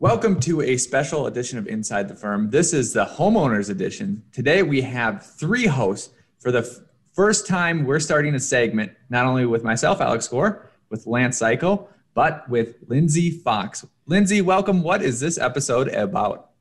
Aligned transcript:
Welcome 0.00 0.40
to 0.40 0.62
a 0.62 0.78
special 0.78 1.26
edition 1.26 1.58
of 1.58 1.66
Inside 1.66 2.08
the 2.08 2.14
Firm. 2.14 2.48
This 2.48 2.72
is 2.72 2.94
the 2.94 3.04
homeowners 3.04 3.68
edition. 3.68 4.22
Today 4.32 4.62
we 4.62 4.80
have 4.80 5.26
three 5.38 5.66
hosts. 5.66 6.08
For 6.38 6.50
the 6.50 6.60
f- 6.60 6.80
first 7.12 7.46
time, 7.46 7.84
we're 7.84 8.00
starting 8.00 8.34
a 8.34 8.40
segment 8.40 8.92
not 9.10 9.26
only 9.26 9.44
with 9.44 9.62
myself, 9.62 10.00
Alex 10.00 10.26
Gore, 10.26 10.70
with 10.88 11.06
Lance 11.06 11.38
Cayko, 11.38 11.86
but 12.14 12.48
with 12.48 12.76
Lindsay 12.88 13.30
Fox. 13.30 13.84
Lindsay, 14.06 14.40
welcome. 14.40 14.82
What 14.82 15.02
is 15.02 15.20
this 15.20 15.36
episode 15.36 15.88
about? 15.88 16.52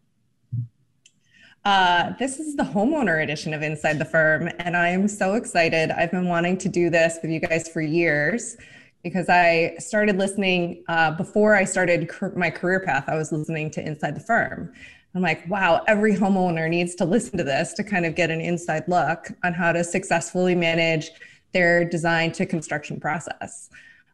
Uh, 1.63 2.11
this 2.19 2.41
is 2.41 2.57
the 2.57 2.63
homeowner 2.63 3.23
edition 3.23 3.53
of 3.53 3.61
Inside 3.61 3.99
the 3.99 4.05
Firm, 4.05 4.49
and 4.59 4.75
I 4.75 4.89
am 4.89 5.07
so 5.07 5.35
excited. 5.35 5.91
I've 5.91 6.11
been 6.11 6.27
wanting 6.27 6.57
to 6.57 6.67
do 6.67 6.89
this 6.89 7.19
with 7.21 7.31
you 7.31 7.39
guys 7.39 7.69
for 7.69 7.79
years 7.79 8.57
because 9.03 9.29
I 9.29 9.75
started 9.79 10.17
listening 10.17 10.83
uh, 10.87 11.11
before 11.11 11.55
I 11.55 11.63
started 11.63 12.09
my 12.35 12.49
career 12.49 12.79
path. 12.79 13.05
I 13.07 13.15
was 13.15 13.31
listening 13.31 13.71
to 13.71 13.85
Inside 13.85 14.15
the 14.15 14.19
Firm. 14.21 14.73
I'm 15.15 15.21
like, 15.21 15.49
wow, 15.49 15.83
every 15.87 16.15
homeowner 16.15 16.69
needs 16.69 16.93
to 16.95 17.05
listen 17.05 17.37
to 17.37 17.43
this 17.43 17.73
to 17.73 17.83
kind 17.83 18.05
of 18.05 18.15
get 18.15 18.29
an 18.29 18.41
inside 18.41 18.83
look 18.87 19.31
on 19.43 19.53
how 19.53 19.71
to 19.71 19.83
successfully 19.83 20.53
manage 20.53 21.09
their 21.51 21.83
design 21.83 22.31
to 22.33 22.45
construction 22.45 22.99
process. 22.99 23.69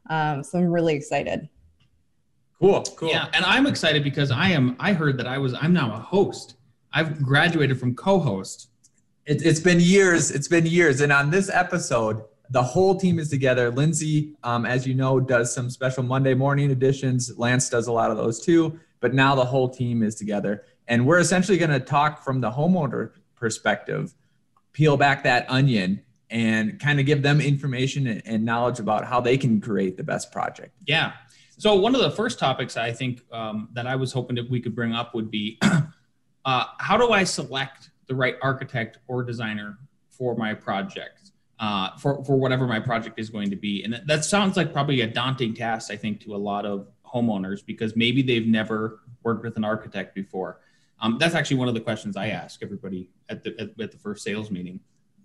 Um, 0.09 0.43
so 0.43 0.57
I'm 0.59 0.71
really 0.71 0.95
excited. 0.95 1.49
Cool, 2.59 2.83
cool. 2.95 3.09
Yeah, 3.09 3.27
and 3.33 3.43
I'm 3.43 3.67
excited 3.67 4.03
because 4.03 4.31
I 4.31 4.49
am. 4.49 4.77
I 4.79 4.93
heard 4.93 5.17
that 5.17 5.27
I 5.27 5.37
was. 5.37 5.53
I'm 5.53 5.73
now 5.73 5.93
a 5.93 5.99
host. 5.99 6.55
I've 6.93 7.21
graduated 7.21 7.77
from 7.77 7.93
co-host. 7.95 8.69
It, 9.25 9.45
it's 9.45 9.59
been 9.59 9.81
years. 9.81 10.31
It's 10.31 10.47
been 10.47 10.65
years, 10.65 11.01
and 11.01 11.11
on 11.11 11.29
this 11.29 11.49
episode, 11.49 12.23
the 12.49 12.63
whole 12.63 12.95
team 12.95 13.19
is 13.19 13.29
together. 13.29 13.71
Lindsay, 13.71 14.35
um, 14.43 14.65
as 14.65 14.85
you 14.85 14.93
know, 14.93 15.19
does 15.19 15.53
some 15.53 15.69
special 15.69 16.03
Monday 16.03 16.33
morning 16.33 16.71
editions. 16.71 17.37
Lance 17.37 17.69
does 17.69 17.87
a 17.87 17.91
lot 17.91 18.11
of 18.11 18.17
those 18.17 18.43
too. 18.43 18.79
But 18.99 19.13
now 19.13 19.35
the 19.35 19.45
whole 19.45 19.69
team 19.69 20.03
is 20.03 20.15
together. 20.15 20.63
And 20.87 21.05
we're 21.05 21.19
essentially 21.19 21.57
going 21.57 21.71
to 21.71 21.79
talk 21.79 22.23
from 22.23 22.41
the 22.41 22.51
homeowner 22.51 23.11
perspective, 23.35 24.13
peel 24.73 24.97
back 24.97 25.23
that 25.23 25.45
onion, 25.49 26.01
and 26.29 26.79
kind 26.79 26.99
of 26.99 27.05
give 27.05 27.21
them 27.21 27.41
information 27.41 28.07
and 28.25 28.43
knowledge 28.43 28.79
about 28.79 29.05
how 29.05 29.19
they 29.19 29.37
can 29.37 29.61
create 29.61 29.97
the 29.97 30.03
best 30.03 30.31
project. 30.31 30.73
Yeah. 30.85 31.13
So, 31.57 31.75
one 31.75 31.95
of 31.95 32.01
the 32.01 32.11
first 32.11 32.39
topics 32.39 32.75
I 32.77 32.91
think 32.91 33.21
um, 33.31 33.69
that 33.73 33.87
I 33.87 33.95
was 33.95 34.11
hoping 34.11 34.35
that 34.35 34.49
we 34.49 34.59
could 34.59 34.75
bring 34.75 34.93
up 34.93 35.15
would 35.15 35.31
be 35.31 35.59
uh, 36.45 36.65
how 36.79 36.97
do 36.97 37.11
I 37.11 37.23
select 37.23 37.91
the 38.07 38.15
right 38.15 38.35
architect 38.41 38.99
or 39.07 39.23
designer 39.23 39.77
for 40.09 40.35
my 40.35 40.53
project? 40.53 41.31
Uh, 41.59 41.95
for 41.97 42.23
for 42.23 42.35
whatever 42.35 42.67
my 42.67 42.79
project 42.79 43.19
is 43.19 43.29
going 43.29 43.49
to 43.49 43.55
be. 43.55 43.83
And 43.83 44.01
that 44.05 44.25
sounds 44.25 44.57
like 44.57 44.73
probably 44.73 45.01
a 45.01 45.07
daunting 45.07 45.53
task, 45.53 45.91
I 45.91 45.95
think, 45.95 46.21
to 46.21 46.35
a 46.35 46.37
lot 46.37 46.65
of 46.65 46.87
homeowners 47.05 47.65
because 47.65 47.95
maybe 47.95 48.21
they've 48.21 48.47
never 48.47 48.99
worked 49.23 49.43
with 49.43 49.55
an 49.57 49.63
architect 49.63 50.15
before. 50.15 50.59
Um, 50.99 51.17
that's 51.19 51.35
actually 51.35 51.57
one 51.57 51.67
of 51.67 51.73
the 51.73 51.81
questions 51.81 52.17
I 52.17 52.27
ask 52.27 52.61
everybody 52.63 53.09
at 53.29 53.43
the 53.43 53.55
at, 53.59 53.79
at 53.79 53.91
the 53.91 53.97
first 53.97 54.23
sales 54.23 54.51
meeting 54.51 54.79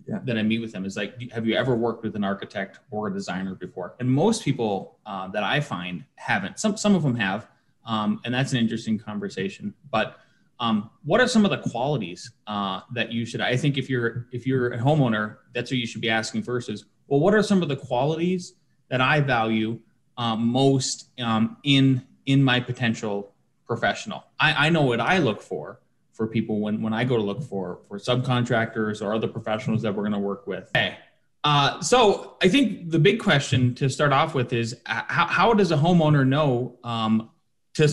yeah. 0.07 0.19
that 0.23 0.37
I 0.37 0.43
meet 0.43 0.59
with 0.59 0.71
them 0.71 0.85
is 0.85 0.97
like, 0.97 1.31
have 1.31 1.45
you 1.45 1.55
ever 1.55 1.75
worked 1.75 2.03
with 2.03 2.15
an 2.15 2.23
architect 2.23 2.79
or 2.91 3.07
a 3.07 3.13
designer 3.13 3.55
before? 3.55 3.95
And 3.99 4.09
most 4.09 4.43
people 4.43 4.97
uh, 5.05 5.27
that 5.29 5.43
I 5.43 5.59
find 5.59 6.05
haven't. 6.15 6.59
Some 6.59 6.77
some 6.77 6.95
of 6.95 7.03
them 7.03 7.15
have, 7.15 7.47
um, 7.85 8.21
and 8.25 8.33
that's 8.33 8.51
an 8.53 8.59
interesting 8.59 8.97
conversation. 8.97 9.73
But 9.89 10.17
um, 10.61 10.91
what 11.03 11.19
are 11.19 11.27
some 11.27 11.43
of 11.43 11.49
the 11.49 11.57
qualities 11.57 12.31
uh, 12.45 12.81
that 12.93 13.11
you 13.11 13.25
should? 13.25 13.41
I 13.41 13.57
think 13.57 13.77
if 13.79 13.89
you're 13.89 14.27
if 14.31 14.45
you're 14.45 14.73
a 14.73 14.77
homeowner, 14.77 15.37
that's 15.53 15.71
what 15.71 15.79
you 15.79 15.87
should 15.87 16.01
be 16.01 16.09
asking 16.09 16.43
first. 16.43 16.69
Is 16.69 16.85
well, 17.07 17.19
what 17.19 17.33
are 17.33 17.41
some 17.41 17.63
of 17.63 17.67
the 17.67 17.75
qualities 17.75 18.53
that 18.89 19.01
I 19.01 19.21
value 19.21 19.79
um, 20.17 20.47
most 20.47 21.09
um, 21.19 21.57
in 21.63 22.05
in 22.27 22.43
my 22.43 22.59
potential 22.59 23.33
professional? 23.65 24.23
I, 24.39 24.67
I 24.67 24.69
know 24.69 24.83
what 24.83 25.01
I 25.01 25.17
look 25.17 25.41
for 25.41 25.81
for 26.13 26.27
people 26.27 26.59
when 26.59 26.79
when 26.83 26.93
I 26.93 27.05
go 27.05 27.17
to 27.17 27.23
look 27.23 27.41
for 27.41 27.79
for 27.87 27.97
subcontractors 27.97 29.01
or 29.01 29.15
other 29.15 29.27
professionals 29.27 29.81
that 29.81 29.95
we're 29.95 30.03
going 30.03 30.13
to 30.13 30.19
work 30.19 30.45
with. 30.45 30.69
Okay. 30.75 30.95
Uh, 31.43 31.81
so 31.81 32.37
I 32.43 32.47
think 32.49 32.91
the 32.91 32.99
big 32.99 33.19
question 33.19 33.73
to 33.73 33.89
start 33.89 34.13
off 34.13 34.35
with 34.35 34.53
is 34.53 34.79
how, 34.85 35.25
how 35.25 35.53
does 35.55 35.71
a 35.71 35.75
homeowner 35.75 36.23
know 36.23 36.77
um, 36.83 37.31
to 37.73 37.87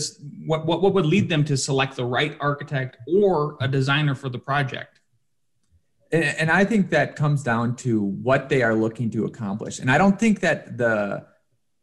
what, 0.47 0.67
what, 0.67 0.83
what 0.83 0.95
would 0.95 1.07
lead 1.07 1.29
them 1.29 1.45
to 1.45 1.57
select 1.57 1.97
the 1.97 2.05
right 2.05 2.37
architect 2.41 2.97
or 3.07 3.57
a 3.61 3.69
designer 3.69 4.15
for 4.15 4.29
the 4.29 4.39
project? 4.39 5.01
And, 6.11 6.25
and 6.25 6.51
i 6.51 6.65
think 6.65 6.91
that 6.91 7.17
comes 7.17 7.43
down 7.43 7.77
to 7.77 8.03
what 8.03 8.49
they 8.49 8.63
are 8.63 8.75
looking 8.75 9.11
to 9.11 9.25
accomplish. 9.25 9.79
And 9.79 9.91
i 9.91 9.99
don't 9.99 10.19
think 10.19 10.41
that 10.41 10.79
the 10.79 11.27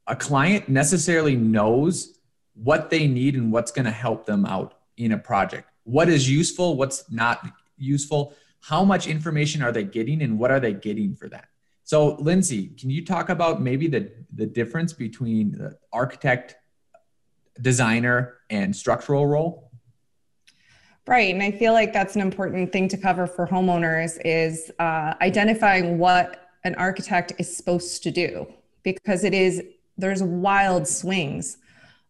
a 0.07 0.15
client 0.15 0.69
necessarily 0.69 1.35
knows 1.35 2.19
what 2.53 2.89
they 2.89 3.07
need 3.07 3.35
and 3.35 3.51
what's 3.51 3.71
going 3.71 3.85
to 3.85 3.91
help 3.91 4.25
them 4.25 4.45
out 4.45 4.75
in 4.97 5.11
a 5.11 5.17
project. 5.17 5.67
What 5.83 6.09
is 6.09 6.29
useful 6.29 6.75
what's 6.75 7.09
not 7.11 7.47
useful 7.77 8.33
how 8.61 8.83
much 8.83 9.05
information 9.05 9.61
are 9.61 9.71
they 9.71 9.83
getting 9.83 10.23
and 10.23 10.39
what 10.39 10.49
are 10.49 10.59
they 10.59 10.73
getting 10.73 11.15
for 11.15 11.29
that? 11.29 11.47
So 11.83 12.15
lindsay 12.15 12.67
can 12.79 12.89
you 12.89 13.05
talk 13.05 13.29
about 13.29 13.61
maybe 13.61 13.87
the 13.87 14.11
the 14.33 14.45
difference 14.45 14.91
between 14.91 15.51
the 15.51 15.77
architect 15.93 16.55
designer 17.61 18.35
and 18.49 18.75
structural 18.75 19.27
role? 19.27 19.65
Right 21.07 21.33
and 21.33 21.43
i 21.43 21.51
feel 21.51 21.73
like 21.73 21.93
that's 21.93 22.15
an 22.15 22.21
important 22.21 22.71
thing 22.71 22.87
to 22.87 22.97
cover 22.97 23.27
for 23.27 23.45
homeowners 23.45 24.19
is 24.25 24.71
uh, 24.79 25.13
identifying 25.21 25.99
what 25.99 26.49
an 26.63 26.73
architect 26.75 27.31
is 27.37 27.55
supposed 27.55 28.01
to 28.03 28.11
do 28.11 28.47
because 28.81 29.23
it 29.23 29.33
is 29.33 29.61
there's 29.97 30.23
wild 30.23 30.87
swings 30.87 31.57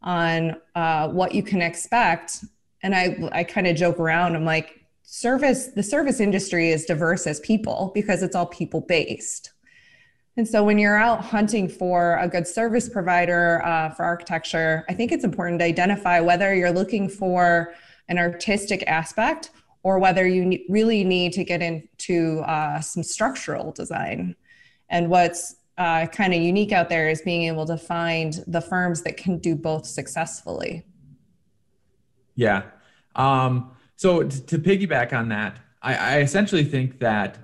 on 0.02 0.56
uh, 0.76 1.10
what 1.10 1.36
you 1.36 1.44
can 1.44 1.62
expect 1.62 2.46
and 2.84 2.96
i 2.96 3.18
i 3.34 3.44
kind 3.44 3.68
of 3.68 3.76
joke 3.76 4.00
around 4.00 4.34
i'm 4.34 4.46
like 4.46 4.86
service 5.04 5.68
the 5.68 5.84
service 5.84 6.22
industry 6.22 6.70
is 6.70 6.86
diverse 6.86 7.28
as 7.28 7.42
people 7.42 7.92
because 7.94 8.24
it's 8.24 8.36
all 8.36 8.46
people 8.46 8.80
based 8.80 9.52
and 10.38 10.48
so 10.48 10.64
when 10.64 10.78
you're 10.78 10.98
out 10.98 11.24
hunting 11.24 11.70
for 11.70 12.18
a 12.18 12.28
good 12.28 12.46
service 12.46 12.90
provider 12.90 13.66
uh, 13.66 13.90
for 13.92 14.04
architecture, 14.04 14.84
I 14.90 14.94
think 14.94 15.12
it's 15.12 15.24
important 15.24 15.60
to 15.60 15.66
identify 15.66 16.20
whether 16.20 16.54
you're 16.54 16.72
looking 16.72 17.08
for 17.08 17.74
an 18.10 18.18
artistic 18.18 18.84
aspect 18.86 19.52
or 19.84 19.98
whether 20.00 20.28
you 20.28 20.46
ne- 20.46 20.66
really 20.68 21.04
need 21.04 21.32
to 21.34 21.44
get 21.44 21.62
into 21.62 22.40
uh, 22.40 22.82
some 22.82 23.02
structural 23.02 23.72
design. 23.72 24.36
And 24.90 25.10
what's 25.10 25.56
uh, 25.78 26.08
kind 26.08 26.34
of 26.34 26.42
unique 26.42 26.72
out 26.72 26.90
there 26.90 27.10
is 27.10 27.22
being 27.22 27.44
able 27.44 27.66
to 27.68 27.78
find 27.78 28.44
the 28.48 28.62
firms 28.62 29.04
that 29.04 29.16
can 29.16 29.38
do 29.38 29.56
both 29.56 29.86
successfully. 29.86 30.86
Yeah. 32.36 32.64
Um, 33.16 33.72
so 33.96 34.24
to, 34.24 34.46
to 34.48 34.60
piggyback 34.60 35.14
on 35.14 35.30
that, 35.30 35.58
I, 35.82 35.96
I 35.96 36.20
essentially 36.20 36.66
think 36.66 37.00
that 37.00 37.38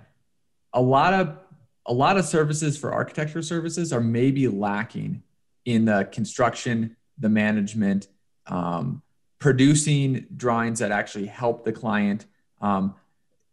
a 0.74 0.82
lot 0.82 1.14
of 1.14 1.38
a 1.86 1.94
lot 1.94 2.18
of 2.18 2.26
services 2.26 2.78
for 2.78 2.94
architecture 2.94 3.42
services 3.42 3.92
are 3.92 4.02
maybe 4.02 4.48
lacking 4.48 5.24
in 5.66 5.86
the 5.86 6.08
construction, 6.12 6.96
the 7.18 7.30
management, 7.30 8.08
um, 8.48 9.02
producing 9.40 10.28
drawings 10.36 10.80
that 10.80 10.92
actually 10.92 11.26
help 11.26 11.64
the 11.64 11.72
client. 11.72 12.26
Um, 12.62 12.96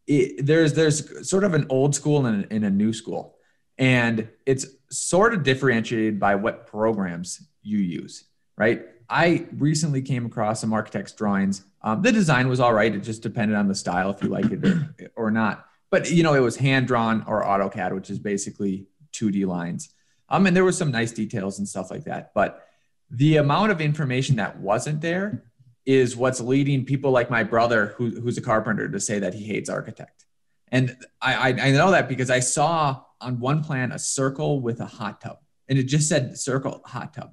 it, 0.06 0.44
there's 0.44 0.74
there's 0.74 1.28
sort 1.28 1.44
of 1.44 1.54
an 1.54 1.66
old 1.68 1.94
school 1.94 2.26
and 2.26 2.44
a, 2.50 2.66
a 2.66 2.70
new 2.70 2.92
school, 2.92 3.36
and 3.78 4.28
it's 4.46 4.66
sort 4.90 5.34
of 5.34 5.42
differentiated 5.42 6.18
by 6.18 6.34
what 6.34 6.66
programs 6.66 7.42
you 7.62 7.78
use, 7.78 8.24
right? 8.56 8.82
I 9.10 9.46
recently 9.56 10.02
came 10.02 10.26
across 10.26 10.60
some 10.60 10.72
architects' 10.72 11.12
drawings. 11.12 11.64
Um, 11.80 12.02
the 12.02 12.12
design 12.12 12.48
was 12.48 12.60
all 12.60 12.74
right; 12.74 12.94
it 12.94 13.00
just 13.00 13.22
depended 13.22 13.56
on 13.56 13.68
the 13.68 13.74
style 13.74 14.10
if 14.10 14.22
you 14.22 14.28
like 14.28 14.50
it 14.50 14.64
or, 14.64 14.94
or 15.16 15.30
not 15.30 15.68
but 15.90 16.10
you 16.10 16.22
know 16.22 16.34
it 16.34 16.40
was 16.40 16.56
hand 16.56 16.86
drawn 16.86 17.24
or 17.26 17.44
AutoCAD, 17.44 17.94
which 17.94 18.10
is 18.10 18.18
basically 18.18 18.86
2D 19.12 19.46
lines. 19.46 19.94
Um, 20.28 20.46
and 20.46 20.54
there 20.54 20.64
was 20.64 20.76
some 20.76 20.90
nice 20.90 21.12
details 21.12 21.58
and 21.58 21.66
stuff 21.66 21.90
like 21.90 22.04
that. 22.04 22.32
But 22.34 22.66
the 23.10 23.36
amount 23.36 23.72
of 23.72 23.80
information 23.80 24.36
that 24.36 24.60
wasn't 24.60 25.00
there 25.00 25.44
is 25.86 26.16
what's 26.16 26.40
leading 26.40 26.84
people 26.84 27.10
like 27.10 27.30
my 27.30 27.42
brother, 27.42 27.94
who, 27.96 28.10
who's 28.10 28.36
a 28.36 28.42
carpenter, 28.42 28.88
to 28.90 29.00
say 29.00 29.18
that 29.20 29.32
he 29.32 29.44
hates 29.44 29.70
architect. 29.70 30.26
And 30.70 30.96
I, 31.22 31.34
I, 31.34 31.48
I 31.48 31.70
know 31.72 31.90
that 31.92 32.10
because 32.10 32.28
I 32.28 32.40
saw 32.40 33.02
on 33.20 33.40
one 33.40 33.64
plan 33.64 33.92
a 33.92 33.98
circle 33.98 34.60
with 34.60 34.80
a 34.80 34.86
hot 34.86 35.20
tub. 35.22 35.38
and 35.68 35.78
it 35.78 35.84
just 35.84 36.08
said 36.08 36.38
circle 36.38 36.82
hot 36.84 37.14
tub. 37.14 37.32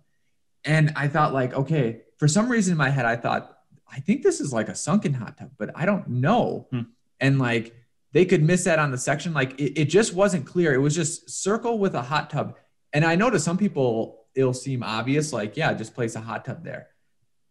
And 0.64 0.94
I 0.96 1.08
thought, 1.10 1.34
like, 1.34 1.54
okay, 1.54 2.02
for 2.18 2.28
some 2.28 2.50
reason 2.50 2.72
in 2.72 2.78
my 2.78 2.90
head, 2.90 3.06
I 3.06 3.18
thought, 3.18 3.58
I 3.92 4.00
think 4.00 4.24
this 4.24 4.40
is 4.40 4.52
like 4.52 4.70
a 4.70 4.76
sunken 4.76 5.14
hot 5.14 5.38
tub, 5.38 5.52
but 5.58 5.70
I 5.76 5.86
don't 5.86 6.08
know. 6.08 6.68
Hmm. 6.72 6.82
And 7.20 7.40
like, 7.40 7.76
they 8.16 8.24
could 8.24 8.42
miss 8.42 8.64
that 8.64 8.80
on 8.80 8.92
the 8.92 8.98
section. 8.98 9.34
Like, 9.34 9.60
it, 9.60 9.78
it 9.78 9.86
just 9.90 10.14
wasn't 10.14 10.46
clear. 10.46 10.74
It 10.74 10.78
was 10.78 10.96
just 10.96 11.30
circle 11.30 11.78
with 11.78 11.96
a 11.96 12.02
hot 12.02 12.30
tub. 12.30 12.56
And 12.94 13.04
I 13.04 13.16
know 13.16 13.30
to 13.30 13.38
some 13.38 13.58
people, 13.58 14.22
it'll 14.34 14.54
seem 14.54 14.84
obvious, 14.84 15.34
like, 15.34 15.58
yeah, 15.58 15.74
just 15.74 15.94
place 15.94 16.16
a 16.16 16.22
hot 16.22 16.46
tub 16.46 16.64
there. 16.64 16.88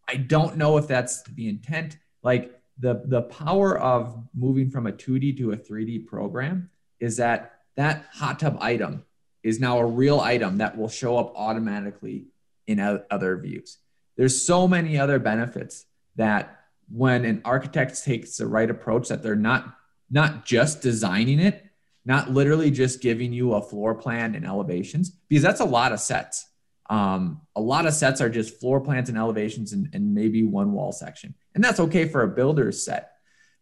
I 0.09 0.17
don't 0.17 0.57
know 0.57 0.79
if 0.79 0.89
that's 0.89 1.23
the 1.25 1.51
intent. 1.51 1.99
Like, 2.23 2.59
the 2.79 3.03
the 3.05 3.23
power 3.23 3.79
of 3.79 4.19
moving 4.35 4.71
from 4.71 4.87
a 4.87 4.93
2D 4.93 5.37
to 5.37 5.53
a 5.53 5.57
3D 5.57 6.07
program 6.07 6.71
is 6.99 7.19
that 7.19 7.61
that 7.77 8.07
hot 8.15 8.41
tub 8.41 8.57
item 8.59 9.05
is 9.43 9.61
now 9.61 9.79
a 9.79 9.85
real 9.85 10.19
item 10.19 10.59
that 10.59 10.79
will 10.79 10.89
show 10.89 11.19
up 11.19 11.35
automatically 11.37 12.29
in 12.67 12.81
other 12.81 13.37
views. 13.37 13.77
There's 14.17 14.41
so 14.41 14.67
many 14.67 14.99
other 14.99 15.19
benefits 15.19 15.85
that 16.17 16.59
when 16.91 17.27
an 17.27 17.43
architect 17.45 18.03
takes 18.03 18.39
the 18.39 18.47
right 18.47 18.71
approach 18.71 19.09
that 19.09 19.23
they're 19.23 19.37
not 19.37 19.77
not 20.15 20.47
just 20.47 20.81
designing 20.81 21.41
it, 21.41 21.67
not 22.05 22.31
literally 22.31 22.71
just 22.71 23.03
giving 23.03 23.33
you 23.33 23.55
a 23.55 23.61
floor 23.61 23.97
plan 23.97 24.37
and 24.37 24.47
elevations 24.47 25.11
because 25.29 25.43
that's 25.43 25.61
a 25.61 25.65
lot 25.65 25.91
of 25.93 25.99
sets. 25.99 26.47
Um, 26.89 27.41
a 27.57 27.61
lot 27.61 27.85
of 27.85 27.95
sets 27.95 28.21
are 28.21 28.31
just 28.31 28.61
floor 28.61 28.81
plans 28.81 29.09
and 29.09 29.19
elevations 29.19 29.73
and, 29.73 29.89
and 29.93 30.15
maybe 30.15 30.45
one 30.45 30.73
wall 30.73 30.93
section. 30.93 31.35
And 31.55 31.65
that's 31.65 31.81
okay 31.81 32.07
for 32.07 32.23
a 32.23 32.29
builder's 32.29 32.85
set. 32.85 33.11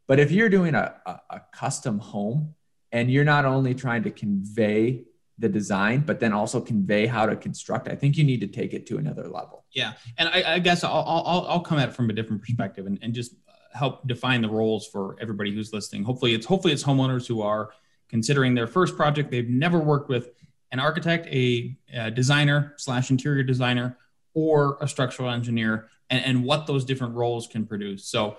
But 0.06 0.20
if 0.20 0.30
you're 0.30 0.50
doing 0.50 0.74
a, 0.74 0.94
a, 1.06 1.20
a 1.30 1.42
custom 1.54 1.98
home 1.98 2.54
and 2.90 3.10
you're 3.10 3.24
not 3.24 3.46
only 3.46 3.74
trying 3.74 4.02
to 4.02 4.10
convey 4.10 5.04
the 5.42 5.48
design, 5.48 6.00
but 6.06 6.20
then 6.20 6.32
also 6.32 6.60
convey 6.60 7.04
how 7.04 7.26
to 7.26 7.36
construct. 7.36 7.88
I 7.88 7.96
think 7.96 8.16
you 8.16 8.24
need 8.24 8.40
to 8.40 8.46
take 8.46 8.72
it 8.72 8.86
to 8.86 8.96
another 8.96 9.24
level. 9.24 9.64
Yeah, 9.72 9.94
and 10.16 10.28
I, 10.28 10.54
I 10.54 10.58
guess 10.60 10.84
I'll, 10.84 11.04
I'll, 11.06 11.46
I'll 11.48 11.60
come 11.60 11.78
at 11.78 11.90
it 11.90 11.94
from 11.94 12.08
a 12.08 12.12
different 12.12 12.40
perspective 12.40 12.86
and, 12.86 12.98
and 13.02 13.12
just 13.12 13.32
uh, 13.32 13.76
help 13.76 14.06
define 14.06 14.40
the 14.40 14.48
roles 14.48 14.86
for 14.86 15.16
everybody 15.20 15.52
who's 15.52 15.72
listening. 15.72 16.04
Hopefully, 16.04 16.32
it's 16.32 16.46
hopefully 16.46 16.72
it's 16.72 16.84
homeowners 16.84 17.26
who 17.26 17.42
are 17.42 17.70
considering 18.08 18.54
their 18.54 18.68
first 18.68 18.96
project. 18.96 19.30
They've 19.30 19.48
never 19.48 19.80
worked 19.80 20.08
with 20.08 20.30
an 20.70 20.78
architect, 20.78 21.26
a, 21.26 21.76
a 21.92 22.10
designer 22.10 22.74
slash 22.78 23.10
interior 23.10 23.42
designer, 23.42 23.98
or 24.34 24.78
a 24.80 24.86
structural 24.86 25.28
engineer, 25.28 25.88
and, 26.08 26.24
and 26.24 26.44
what 26.44 26.68
those 26.68 26.84
different 26.84 27.14
roles 27.14 27.48
can 27.48 27.66
produce. 27.66 28.06
So, 28.06 28.36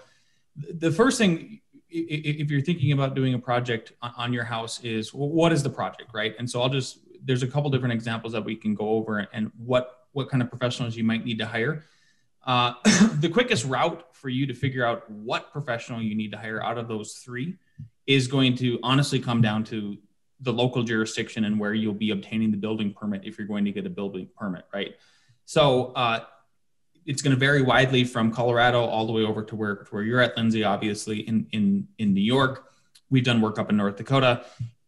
the 0.55 0.91
first 0.91 1.17
thing, 1.17 1.59
if 1.93 2.49
you're 2.49 2.61
thinking 2.61 2.91
about 2.91 3.13
doing 3.13 3.33
a 3.33 3.39
project 3.39 3.93
on 4.01 4.33
your 4.33 4.43
house, 4.43 4.83
is 4.83 5.13
what 5.13 5.51
is 5.51 5.63
the 5.63 5.69
project, 5.69 6.09
right? 6.13 6.35
And 6.39 6.49
so 6.49 6.61
I'll 6.61 6.69
just 6.69 6.99
there's 7.23 7.43
a 7.43 7.47
couple 7.47 7.69
different 7.69 7.93
examples 7.93 8.33
that 8.33 8.43
we 8.43 8.55
can 8.55 8.75
go 8.75 8.89
over 8.89 9.19
and 9.31 9.51
what 9.57 10.07
what 10.11 10.29
kind 10.29 10.43
of 10.43 10.49
professionals 10.49 10.95
you 10.95 11.03
might 11.03 11.25
need 11.25 11.39
to 11.39 11.45
hire. 11.45 11.83
Uh, 12.45 12.73
the 13.19 13.29
quickest 13.29 13.65
route 13.65 14.05
for 14.11 14.29
you 14.29 14.45
to 14.45 14.53
figure 14.53 14.85
out 14.85 15.09
what 15.09 15.51
professional 15.51 16.01
you 16.01 16.15
need 16.15 16.31
to 16.31 16.37
hire 16.37 16.61
out 16.61 16.77
of 16.77 16.87
those 16.87 17.13
three 17.13 17.55
is 18.05 18.27
going 18.27 18.55
to 18.55 18.79
honestly 18.83 19.19
come 19.19 19.41
down 19.41 19.63
to 19.63 19.97
the 20.41 20.51
local 20.51 20.83
jurisdiction 20.83 21.45
and 21.45 21.57
where 21.57 21.73
you'll 21.73 21.93
be 21.93 22.11
obtaining 22.11 22.51
the 22.51 22.57
building 22.57 22.93
permit 22.93 23.21
if 23.23 23.37
you're 23.37 23.47
going 23.47 23.63
to 23.63 23.71
get 23.71 23.85
a 23.85 23.89
building 23.89 24.27
permit, 24.37 24.65
right? 24.73 24.95
So 25.45 25.93
uh, 25.95 26.25
it's 27.05 27.21
going 27.21 27.35
to 27.35 27.39
vary 27.39 27.61
widely 27.61 28.03
from 28.03 28.31
Colorado 28.31 28.83
all 28.83 29.05
the 29.05 29.11
way 29.11 29.23
over 29.23 29.43
to 29.43 29.55
where 29.55 29.85
where 29.91 30.03
you're 30.03 30.21
at, 30.21 30.35
Lindsay. 30.37 30.63
Obviously, 30.63 31.19
in 31.27 31.47
in 31.51 31.87
in 31.97 32.13
New 32.13 32.21
York, 32.21 32.65
we've 33.09 33.23
done 33.23 33.41
work 33.41 33.59
up 33.59 33.69
in 33.69 33.77
North 33.77 33.97
Dakota. 33.97 34.45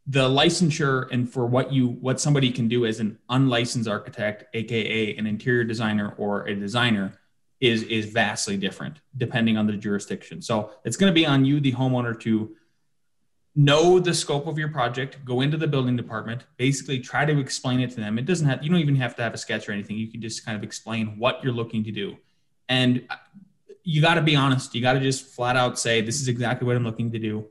The 0.08 0.28
licensure 0.30 1.08
and 1.12 1.32
for 1.32 1.46
what 1.46 1.74
you 1.74 1.88
what 1.88 2.20
somebody 2.20 2.52
can 2.52 2.68
do 2.68 2.86
as 2.86 3.00
an 3.00 3.18
unlicensed 3.30 3.90
architect, 3.90 4.46
aka 4.54 5.16
an 5.18 5.26
interior 5.26 5.64
designer 5.64 6.14
or 6.18 6.48
a 6.48 6.56
designer, 6.56 7.14
is 7.60 7.84
is 7.84 8.06
vastly 8.06 8.58
different 8.58 9.02
depending 9.18 9.58
on 9.58 9.66
the 9.66 9.74
jurisdiction. 9.74 10.42
So 10.42 10.72
it's 10.84 10.98
going 10.98 11.12
to 11.12 11.16
be 11.16 11.26
on 11.26 11.46
you, 11.46 11.60
the 11.60 11.74
homeowner, 11.74 12.20
to 12.22 12.56
know 13.56 14.00
the 14.00 14.14
scope 14.14 14.48
of 14.48 14.58
your 14.58 14.68
project 14.68 15.24
go 15.24 15.42
into 15.42 15.56
the 15.56 15.68
building 15.68 15.96
department 15.96 16.44
basically 16.58 17.00
try 17.00 17.24
to 17.24 17.40
explain 17.40 17.80
it 17.80 17.90
to 17.92 17.98
them. 17.98 18.20
It 18.20 18.26
doesn't 18.26 18.48
have 18.48 18.62
you 18.62 18.70
don't 18.70 18.80
even 18.80 18.96
have 18.98 19.16
to 19.16 19.24
have 19.24 19.34
a 19.34 19.38
sketch 19.38 19.70
or 19.70 19.72
anything. 19.72 19.98
You 19.98 20.08
can 20.08 20.22
just 20.22 20.46
kind 20.46 20.58
of 20.58 20.64
explain 20.64 21.18
what 21.18 21.44
you're 21.44 21.54
looking 21.54 21.84
to 21.86 21.92
do. 21.92 22.18
And 22.68 23.06
uh, 23.10 23.16
you 23.84 24.02
got 24.02 24.16
to 24.16 24.22
be 24.22 24.36
honest. 24.36 24.76
You 24.76 24.82
got 24.82 24.94
to 24.94 25.00
just 25.00 25.28
flat 25.28 25.56
out 25.56 25.80
say 25.80 26.02
this 26.02 26.20
is 26.20 26.28
exactly 26.28 26.68
what 26.68 26.76
i'm 26.76 26.84
looking 26.84 27.12
to 27.12 27.20
do. 27.20 27.46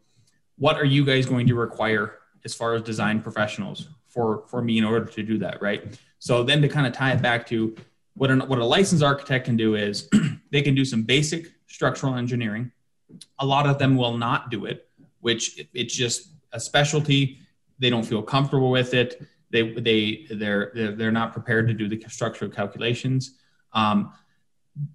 What 0.58 0.76
are 0.76 0.84
you 0.84 1.04
guys 1.04 1.26
going 1.26 1.46
to 1.46 1.54
require 1.54 2.18
as 2.44 2.54
far 2.54 2.74
as 2.74 2.82
design 2.82 3.22
professionals 3.22 3.88
for 4.08 4.44
for 4.48 4.60
me 4.60 4.76
in 4.76 4.84
order 4.84 5.06
to 5.06 5.22
do 5.22 5.38
that 5.38 5.62
right? 5.62 5.98
So 6.18 6.42
then 6.42 6.60
to 6.62 6.68
kind 6.68 6.86
of 6.86 6.92
tie 6.92 7.12
it 7.12 7.22
back 7.22 7.46
to 7.48 7.74
what, 8.16 8.30
an, 8.30 8.40
what 8.40 8.58
a 8.58 8.64
licensed 8.64 9.02
architect 9.02 9.46
can 9.46 9.56
do 9.56 9.74
is 9.74 10.08
they 10.52 10.62
can 10.62 10.74
do 10.74 10.84
some 10.84 11.02
basic 11.02 11.52
structural 11.66 12.14
engineering. 12.14 12.70
A 13.38 13.46
lot 13.46 13.66
of 13.66 13.78
them 13.78 13.96
will 13.96 14.16
not 14.16 14.50
do 14.50 14.66
it 14.66 14.83
which 15.24 15.66
it's 15.72 15.94
just 15.94 16.28
a 16.52 16.60
specialty. 16.60 17.38
They 17.78 17.88
don't 17.88 18.04
feel 18.04 18.22
comfortable 18.22 18.70
with 18.70 18.92
it. 18.92 19.22
They 19.50 19.72
they 19.72 20.26
they're 20.30 20.70
they're, 20.74 21.10
not 21.10 21.32
prepared 21.32 21.66
to 21.68 21.74
do 21.74 21.88
the 21.88 21.98
structural 22.08 22.50
calculations. 22.50 23.38
Um, 23.72 24.12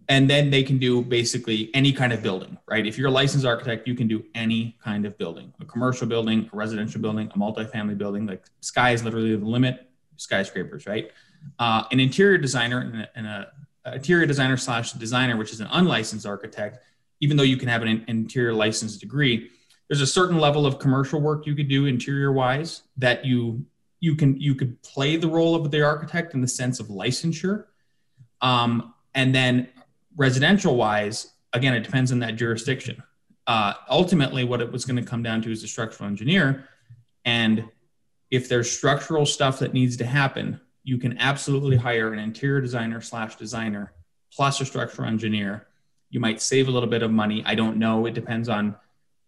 and 0.08 0.30
then 0.30 0.52
they 0.52 0.62
can 0.62 0.78
do 0.78 1.02
basically 1.02 1.72
any 1.74 1.92
kind 1.92 2.14
of 2.14 2.22
building, 2.22 2.58
right? 2.68 2.86
If 2.86 2.96
you're 2.98 3.08
a 3.08 3.12
licensed 3.12 3.46
architect, 3.46 3.88
you 3.88 3.96
can 3.96 4.08
do 4.08 4.24
any 4.36 4.78
kind 4.84 5.06
of 5.08 5.18
building, 5.18 5.52
a 5.60 5.66
commercial 5.66 6.06
building, 6.06 6.48
a 6.54 6.56
residential 6.56 7.02
building, 7.02 7.32
a 7.34 7.38
multifamily 7.40 7.98
building. 7.98 8.28
Like 8.28 8.44
sky 8.62 8.92
is 8.92 9.04
literally 9.04 9.36
the 9.36 9.46
limit. 9.46 9.88
Skyscrapers, 10.18 10.86
right? 10.86 11.12
Uh, 11.58 11.84
an 11.94 12.00
interior 12.02 12.38
designer 12.38 12.82
and, 12.82 12.96
a, 13.02 13.10
and 13.16 13.26
a, 13.26 13.48
interior 13.96 14.26
designer 14.26 14.58
slash 14.58 14.92
designer, 14.92 15.38
which 15.38 15.54
is 15.54 15.62
an 15.62 15.70
unlicensed 15.72 16.26
architect, 16.26 16.84
even 17.22 17.38
though 17.38 17.44
you 17.44 17.56
can 17.56 17.70
have 17.70 17.82
an 17.82 18.04
interior 18.10 18.54
license 18.54 18.98
degree, 18.98 19.50
there's 19.90 20.02
a 20.02 20.08
certain 20.08 20.38
level 20.38 20.66
of 20.66 20.80
commercial 20.80 21.20
work 21.20 21.46
you 21.46 21.56
could 21.56 21.68
do 21.68 21.86
interior 21.88 22.32
wise 22.32 22.84
that 22.98 23.26
you 23.26 23.66
you 24.00 24.16
can 24.16 24.40
you 24.40 24.56
could 24.56 24.82
play 24.82 25.18
the 25.18 25.28
role 25.28 25.56
of 25.56 25.70
the 25.72 25.82
architect 25.82 26.34
in 26.34 26.42
the 26.42 26.48
sense 26.48 26.80
of 26.80 26.88
licensure. 26.88 27.66
Um, 28.42 28.94
and 29.14 29.36
then 29.36 29.68
residential 30.16 30.76
wise 30.76 31.34
again 31.52 31.74
it 31.74 31.82
depends 31.82 32.12
on 32.12 32.20
that 32.20 32.36
jurisdiction. 32.36 33.04
Uh, 33.48 33.74
ultimately 33.90 34.44
what 34.44 34.62
it 34.62 34.72
was 34.72 34.86
going 34.86 34.96
to 34.96 35.04
come 35.04 35.24
down 35.24 35.42
to 35.42 35.52
is 35.52 35.64
a 35.64 35.68
structural 35.68 36.08
engineer. 36.08 36.70
And 37.26 37.66
if 38.32 38.48
there's 38.48 38.72
structural 38.72 39.26
stuff 39.26 39.60
that 39.60 39.74
needs 39.74 39.98
to 39.98 40.06
happen 40.06 40.62
you 40.84 40.98
can 40.98 41.18
absolutely 41.20 41.76
hire 41.76 42.14
an 42.14 42.20
interior 42.20 42.62
designer 42.62 43.02
slash 43.02 43.36
designer 43.36 43.94
plus 44.34 44.60
a 44.62 44.66
structural 44.66 45.08
engineer. 45.08 45.68
You 46.10 46.20
might 46.20 46.42
save 46.42 46.68
a 46.68 46.72
little 46.72 46.90
bit 46.90 47.04
of 47.04 47.12
money. 47.12 47.44
I 47.46 47.56
don't 47.56 47.78
know. 47.78 48.06
It 48.08 48.14
depends 48.14 48.50
on 48.50 48.76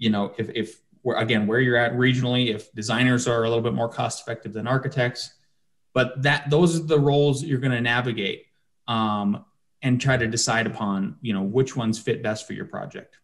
you 0.02 0.10
know, 0.10 0.34
if, 0.40 0.50
if 0.50 0.82
we're, 1.04 1.16
again, 1.16 1.46
where 1.46 1.60
you're 1.60 1.78
at 1.78 1.94
regionally, 1.94 2.54
if 2.54 2.74
designers 2.74 3.28
are 3.28 3.44
a 3.44 3.48
little 3.48 3.64
bit 3.64 3.74
more 3.74 3.88
cost 3.88 4.20
effective 4.20 4.52
than 4.52 4.68
architects, 4.68 5.36
but 5.94 6.24
that 6.24 6.50
those 6.50 6.80
are 6.80 6.84
the 6.84 7.00
roles 7.00 7.44
you're 7.44 7.60
going 7.60 7.72
to 7.72 7.82
navigate 7.82 8.48
um, 8.88 9.46
and 9.84 10.02
try 10.02 10.18
to 10.18 10.28
decide 10.28 10.66
upon, 10.66 11.18
you 11.22 11.34
know, 11.34 11.44
which 11.44 11.76
ones 11.76 12.00
fit 12.00 12.24
best 12.24 12.48
for 12.48 12.54
your 12.54 12.66
project. 12.66 13.20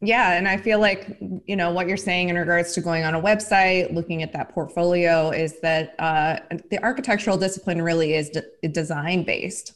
Yeah, 0.00 0.32
and 0.32 0.46
I 0.46 0.58
feel 0.58 0.78
like 0.78 1.18
you 1.46 1.56
know 1.56 1.72
what 1.72 1.88
you're 1.88 1.96
saying 1.96 2.28
in 2.28 2.36
regards 2.36 2.72
to 2.74 2.80
going 2.80 3.04
on 3.04 3.14
a 3.14 3.20
website, 3.20 3.92
looking 3.92 4.22
at 4.22 4.32
that 4.32 4.50
portfolio, 4.50 5.30
is 5.30 5.60
that 5.60 5.94
uh, 5.98 6.38
the 6.70 6.80
architectural 6.84 7.36
discipline 7.36 7.82
really 7.82 8.14
is 8.14 8.30
de- 8.30 8.68
design 8.68 9.24
based 9.24 9.72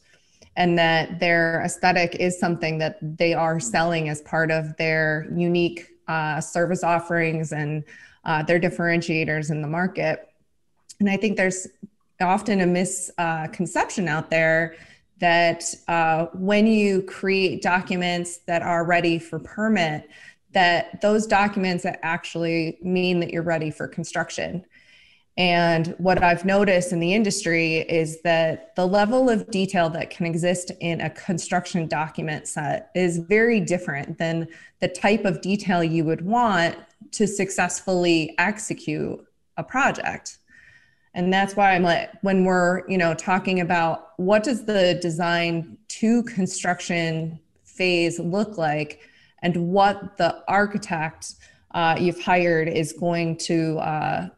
and 0.56 0.78
that 0.78 1.18
their 1.18 1.62
aesthetic 1.64 2.16
is 2.16 2.38
something 2.38 2.78
that 2.78 2.98
they 3.00 3.34
are 3.34 3.58
selling 3.58 4.08
as 4.08 4.20
part 4.22 4.50
of 4.50 4.76
their 4.76 5.26
unique 5.34 5.88
uh, 6.08 6.40
service 6.40 6.84
offerings 6.84 7.52
and 7.52 7.84
uh, 8.24 8.42
their 8.42 8.60
differentiators 8.60 9.50
in 9.50 9.62
the 9.62 9.68
market. 9.68 10.28
And 11.00 11.08
I 11.08 11.16
think 11.16 11.36
there's 11.36 11.66
often 12.20 12.60
a 12.60 12.66
misconception 12.66 14.08
out 14.08 14.30
there 14.30 14.76
that 15.18 15.64
uh, 15.88 16.26
when 16.34 16.66
you 16.66 17.02
create 17.02 17.62
documents 17.62 18.38
that 18.46 18.62
are 18.62 18.84
ready 18.84 19.18
for 19.18 19.38
permit, 19.38 20.08
that 20.52 21.00
those 21.00 21.26
documents 21.26 21.86
actually 22.02 22.78
mean 22.82 23.20
that 23.20 23.30
you're 23.30 23.42
ready 23.42 23.70
for 23.70 23.88
construction. 23.88 24.64
And 25.38 25.94
what 25.96 26.22
I've 26.22 26.44
noticed 26.44 26.92
in 26.92 27.00
the 27.00 27.14
industry 27.14 27.78
is 27.78 28.20
that 28.20 28.76
the 28.76 28.86
level 28.86 29.30
of 29.30 29.50
detail 29.50 29.88
that 29.90 30.10
can 30.10 30.26
exist 30.26 30.70
in 30.80 31.00
a 31.00 31.08
construction 31.08 31.88
document 31.88 32.46
set 32.46 32.90
is 32.94 33.16
very 33.18 33.58
different 33.58 34.18
than 34.18 34.46
the 34.80 34.88
type 34.88 35.24
of 35.24 35.40
detail 35.40 35.82
you 35.82 36.04
would 36.04 36.20
want 36.20 36.76
to 37.12 37.26
successfully 37.26 38.34
execute 38.38 39.24
a 39.56 39.64
project. 39.64 40.38
And 41.14 41.32
that's 41.32 41.56
why 41.56 41.74
I'm 41.74 41.82
like, 41.82 42.10
when 42.22 42.44
we're, 42.44 42.88
you 42.88 42.98
know, 42.98 43.14
talking 43.14 43.60
about 43.60 44.10
what 44.18 44.42
does 44.42 44.64
the 44.64 44.98
design 45.00 45.78
to 45.88 46.22
construction 46.24 47.38
phase 47.64 48.18
look 48.18 48.58
like 48.58 49.00
and 49.42 49.68
what 49.68 50.16
the 50.18 50.42
architect 50.46 51.34
uh, 51.72 51.96
you've 51.98 52.20
hired 52.20 52.68
is 52.68 52.92
going 52.92 53.36
to 53.36 53.78
uh, 53.78 54.28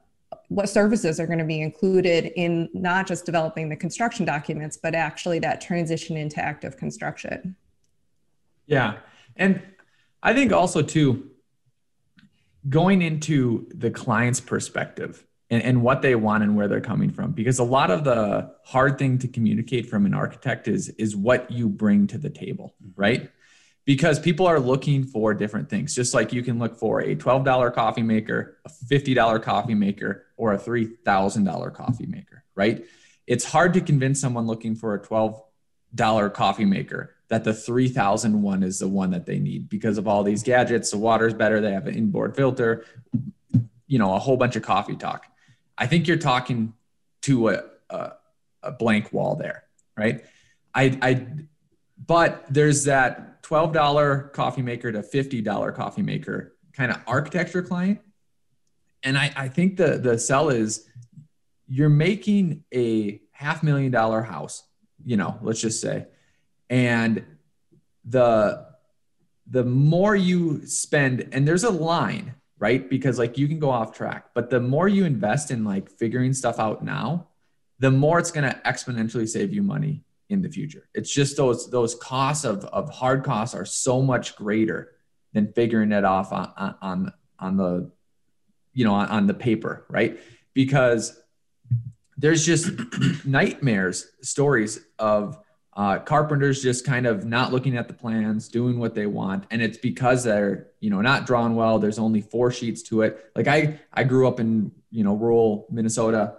what 0.54 0.68
services 0.68 1.18
are 1.18 1.26
going 1.26 1.40
to 1.40 1.44
be 1.44 1.60
included 1.60 2.26
in 2.36 2.68
not 2.72 3.08
just 3.08 3.26
developing 3.26 3.68
the 3.68 3.74
construction 3.74 4.24
documents, 4.24 4.76
but 4.76 4.94
actually 4.94 5.40
that 5.40 5.60
transition 5.60 6.16
into 6.16 6.40
active 6.40 6.76
construction. 6.76 7.56
Yeah. 8.66 8.98
And 9.36 9.60
I 10.22 10.32
think 10.32 10.52
also, 10.52 10.80
too, 10.80 11.30
going 12.68 13.02
into 13.02 13.66
the 13.74 13.90
client's 13.90 14.40
perspective 14.40 15.26
and, 15.50 15.60
and 15.62 15.82
what 15.82 16.02
they 16.02 16.14
want 16.14 16.44
and 16.44 16.56
where 16.56 16.68
they're 16.68 16.80
coming 16.80 17.10
from, 17.10 17.32
because 17.32 17.58
a 17.58 17.64
lot 17.64 17.90
of 17.90 18.04
the 18.04 18.54
hard 18.64 18.96
thing 18.96 19.18
to 19.18 19.28
communicate 19.28 19.90
from 19.90 20.06
an 20.06 20.14
architect 20.14 20.68
is, 20.68 20.88
is 20.90 21.16
what 21.16 21.50
you 21.50 21.68
bring 21.68 22.06
to 22.06 22.16
the 22.16 22.30
table, 22.30 22.74
right? 22.94 23.28
Because 23.84 24.18
people 24.18 24.46
are 24.46 24.58
looking 24.58 25.04
for 25.04 25.34
different 25.34 25.68
things. 25.68 25.94
Just 25.94 26.14
like 26.14 26.32
you 26.32 26.42
can 26.42 26.58
look 26.58 26.78
for 26.78 27.00
a 27.00 27.14
$12 27.14 27.74
coffee 27.74 28.02
maker, 28.02 28.58
a 28.64 28.70
$50 28.70 29.42
coffee 29.42 29.74
maker, 29.74 30.26
or 30.36 30.54
a 30.54 30.58
$3,000 30.58 31.74
coffee 31.74 32.06
maker, 32.06 32.44
right? 32.54 32.84
It's 33.26 33.44
hard 33.44 33.74
to 33.74 33.80
convince 33.80 34.20
someone 34.20 34.46
looking 34.46 34.74
for 34.74 34.94
a 34.94 35.00
$12 35.00 36.34
coffee 36.34 36.64
maker 36.64 37.14
that 37.28 37.44
the 37.44 37.54
3000 37.54 38.42
one 38.42 38.62
is 38.62 38.78
the 38.78 38.88
one 38.88 39.10
that 39.10 39.26
they 39.26 39.38
need 39.38 39.68
because 39.68 39.98
of 39.98 40.06
all 40.06 40.22
these 40.22 40.42
gadgets. 40.42 40.90
The 40.90 40.98
water's 40.98 41.34
better, 41.34 41.60
they 41.60 41.72
have 41.72 41.86
an 41.86 41.94
inboard 41.94 42.36
filter, 42.36 42.84
you 43.86 43.98
know, 43.98 44.14
a 44.14 44.18
whole 44.18 44.36
bunch 44.36 44.56
of 44.56 44.62
coffee 44.62 44.96
talk. 44.96 45.26
I 45.76 45.86
think 45.86 46.06
you're 46.06 46.16
talking 46.16 46.74
to 47.22 47.48
a, 47.48 47.64
a, 47.90 48.12
a 48.62 48.72
blank 48.72 49.12
wall 49.12 49.36
there, 49.36 49.64
right? 49.96 50.24
I, 50.74 50.98
I, 51.00 51.26
but 51.98 52.44
there's 52.50 52.84
that 52.84 53.42
$12 53.42 54.32
coffee 54.32 54.62
maker 54.62 54.90
to 54.90 55.00
$50 55.00 55.74
coffee 55.74 56.02
maker 56.02 56.54
kind 56.72 56.90
of 56.90 57.00
architecture 57.06 57.62
client. 57.62 58.00
And 59.02 59.18
I, 59.18 59.32
I 59.36 59.48
think 59.48 59.76
the, 59.76 59.98
the 59.98 60.18
sell 60.18 60.48
is 60.48 60.88
you're 61.68 61.88
making 61.88 62.64
a 62.74 63.20
half 63.32 63.62
million 63.62 63.92
dollar 63.92 64.22
house, 64.22 64.64
you 65.04 65.16
know, 65.16 65.38
let's 65.42 65.60
just 65.60 65.80
say, 65.80 66.06
and 66.70 67.24
the 68.04 68.66
the 69.46 69.64
more 69.64 70.16
you 70.16 70.66
spend, 70.66 71.28
and 71.32 71.46
there's 71.46 71.64
a 71.64 71.70
line, 71.70 72.34
right? 72.58 72.88
Because 72.88 73.18
like 73.18 73.36
you 73.36 73.46
can 73.46 73.58
go 73.58 73.70
off 73.70 73.94
track, 73.94 74.30
but 74.34 74.48
the 74.48 74.60
more 74.60 74.88
you 74.88 75.04
invest 75.04 75.50
in 75.50 75.64
like 75.64 75.90
figuring 75.90 76.32
stuff 76.32 76.58
out 76.58 76.82
now, 76.82 77.28
the 77.78 77.90
more 77.90 78.18
it's 78.18 78.30
going 78.30 78.50
to 78.50 78.58
exponentially 78.64 79.28
save 79.28 79.52
you 79.52 79.62
money 79.62 80.02
in 80.34 80.42
the 80.42 80.50
future. 80.50 80.88
It's 80.94 81.12
just 81.12 81.36
those 81.36 81.70
those 81.70 81.94
costs 81.94 82.44
of, 82.44 82.64
of 82.66 82.90
hard 82.90 83.24
costs 83.24 83.54
are 83.54 83.64
so 83.64 84.02
much 84.02 84.36
greater 84.36 84.92
than 85.32 85.52
figuring 85.52 85.92
it 85.92 86.04
off 86.04 86.32
on 86.32 86.74
on 86.82 87.12
on 87.38 87.56
the 87.56 87.90
you 88.74 88.84
know 88.84 88.94
on, 88.94 89.08
on 89.08 89.26
the 89.26 89.34
paper, 89.34 89.86
right? 89.88 90.20
Because 90.52 91.18
there's 92.16 92.44
just 92.44 92.70
nightmares 93.24 94.06
stories 94.22 94.80
of 94.98 95.38
uh, 95.76 95.98
carpenters 95.98 96.62
just 96.62 96.86
kind 96.86 97.04
of 97.04 97.24
not 97.24 97.52
looking 97.52 97.76
at 97.76 97.88
the 97.88 97.94
plans, 97.94 98.46
doing 98.48 98.78
what 98.78 98.94
they 98.94 99.06
want, 99.06 99.44
and 99.50 99.60
it's 99.60 99.78
because 99.78 100.22
they're 100.22 100.68
you 100.80 100.90
know 100.90 101.00
not 101.00 101.26
drawn 101.26 101.56
well. 101.56 101.78
There's 101.78 101.98
only 101.98 102.20
four 102.20 102.50
sheets 102.50 102.82
to 102.84 103.02
it. 103.02 103.30
Like 103.34 103.48
I 103.48 103.80
I 103.92 104.04
grew 104.04 104.28
up 104.28 104.38
in 104.38 104.70
you 104.90 105.02
know 105.02 105.14
rural 105.14 105.66
Minnesota, 105.70 106.36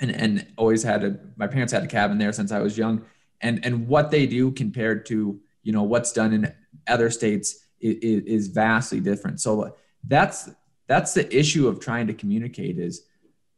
and 0.00 0.10
and 0.10 0.46
always 0.56 0.82
had 0.82 1.04
a 1.04 1.18
my 1.36 1.46
parents 1.46 1.72
had 1.72 1.84
a 1.84 1.86
cabin 1.86 2.18
there 2.18 2.32
since 2.32 2.52
I 2.52 2.60
was 2.60 2.76
young. 2.76 3.04
And 3.40 3.64
and 3.64 3.88
what 3.88 4.10
they 4.10 4.26
do 4.26 4.50
compared 4.50 5.06
to 5.06 5.40
you 5.62 5.72
know 5.72 5.82
what's 5.82 6.12
done 6.12 6.32
in 6.32 6.52
other 6.86 7.10
states 7.10 7.66
is, 7.80 8.22
is 8.24 8.48
vastly 8.48 9.00
different. 9.00 9.40
So 9.40 9.76
that's 10.04 10.50
that's 10.86 11.14
the 11.14 11.36
issue 11.36 11.66
of 11.68 11.80
trying 11.80 12.06
to 12.06 12.14
communicate 12.14 12.78
is 12.78 13.02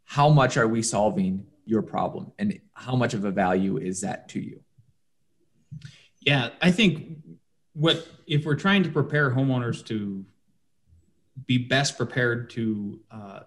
how 0.04 0.28
much 0.30 0.56
are 0.56 0.66
we 0.66 0.82
solving 0.82 1.46
your 1.66 1.82
problem 1.82 2.32
and 2.38 2.58
how 2.72 2.96
much 2.96 3.12
of 3.12 3.24
a 3.24 3.30
value 3.30 3.76
is 3.76 4.00
that 4.00 4.28
to 4.30 4.40
you? 4.40 4.60
Yeah 6.20 6.50
i 6.60 6.70
think 6.70 7.18
what 7.74 8.06
if 8.26 8.44
we're 8.44 8.56
trying 8.56 8.82
to 8.82 8.90
prepare 8.90 9.30
homeowners 9.30 9.84
to 9.86 10.24
be 11.46 11.58
best 11.58 11.96
prepared 11.96 12.50
to 12.50 13.00
uh, 13.10 13.40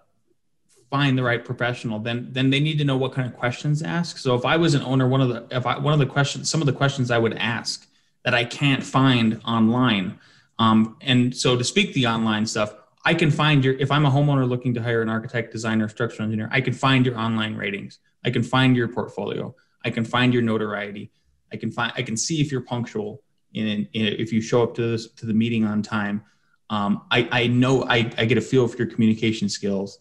find 0.92 1.16
the 1.16 1.22
right 1.22 1.42
professional, 1.42 1.98
then 1.98 2.28
then 2.32 2.50
they 2.50 2.60
need 2.60 2.76
to 2.76 2.84
know 2.84 2.98
what 2.98 3.12
kind 3.14 3.26
of 3.26 3.34
questions 3.34 3.80
to 3.80 3.86
ask. 3.88 4.18
So 4.18 4.34
if 4.34 4.44
I 4.44 4.58
was 4.58 4.74
an 4.74 4.82
owner, 4.82 5.08
one 5.08 5.22
of 5.22 5.30
the 5.30 5.46
if 5.50 5.64
I 5.66 5.78
one 5.78 5.94
of 5.94 5.98
the 5.98 6.10
questions, 6.16 6.50
some 6.50 6.60
of 6.60 6.66
the 6.66 6.78
questions 6.82 7.10
I 7.10 7.16
would 7.16 7.36
ask 7.38 7.88
that 8.24 8.34
I 8.34 8.44
can't 8.44 8.84
find 8.84 9.40
online. 9.46 10.18
Um, 10.58 10.98
and 11.00 11.34
so 11.34 11.56
to 11.56 11.64
speak 11.64 11.94
the 11.94 12.06
online 12.06 12.44
stuff, 12.44 12.74
I 13.06 13.14
can 13.14 13.30
find 13.30 13.64
your 13.64 13.74
if 13.78 13.90
I'm 13.90 14.04
a 14.04 14.10
homeowner 14.10 14.46
looking 14.46 14.74
to 14.74 14.82
hire 14.82 15.00
an 15.00 15.08
architect, 15.08 15.50
designer, 15.50 15.88
structural 15.88 16.24
engineer, 16.26 16.50
I 16.52 16.60
can 16.60 16.74
find 16.74 17.06
your 17.06 17.18
online 17.18 17.56
ratings. 17.56 17.98
I 18.22 18.30
can 18.30 18.42
find 18.42 18.76
your 18.76 18.88
portfolio. 18.88 19.54
I 19.86 19.90
can 19.90 20.04
find 20.04 20.34
your 20.34 20.42
notoriety. 20.42 21.10
I 21.52 21.56
can 21.56 21.72
find 21.72 21.90
I 21.96 22.02
can 22.02 22.18
see 22.18 22.42
if 22.42 22.52
you're 22.52 22.66
punctual 22.74 23.22
in, 23.54 23.88
in 23.94 24.06
if 24.24 24.30
you 24.30 24.42
show 24.42 24.62
up 24.62 24.74
to 24.74 24.82
this 24.90 25.10
to 25.12 25.24
the 25.24 25.34
meeting 25.34 25.64
on 25.64 25.80
time. 25.82 26.22
Um, 26.68 27.02
I, 27.10 27.28
I 27.32 27.46
know 27.46 27.84
I, 27.84 28.10
I 28.16 28.24
get 28.26 28.38
a 28.38 28.40
feel 28.42 28.68
for 28.68 28.76
your 28.76 28.86
communication 28.86 29.48
skills 29.48 29.98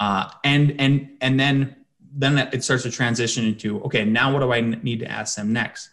uh, 0.00 0.30
and 0.44 0.80
and 0.80 1.16
and 1.20 1.38
then 1.38 1.76
then 2.16 2.38
it 2.38 2.62
starts 2.62 2.84
to 2.84 2.90
transition 2.90 3.44
into 3.44 3.80
okay 3.82 4.04
now 4.04 4.32
what 4.32 4.40
do 4.40 4.52
i 4.52 4.60
need 4.60 5.00
to 5.00 5.10
ask 5.10 5.36
them 5.36 5.52
next? 5.52 5.90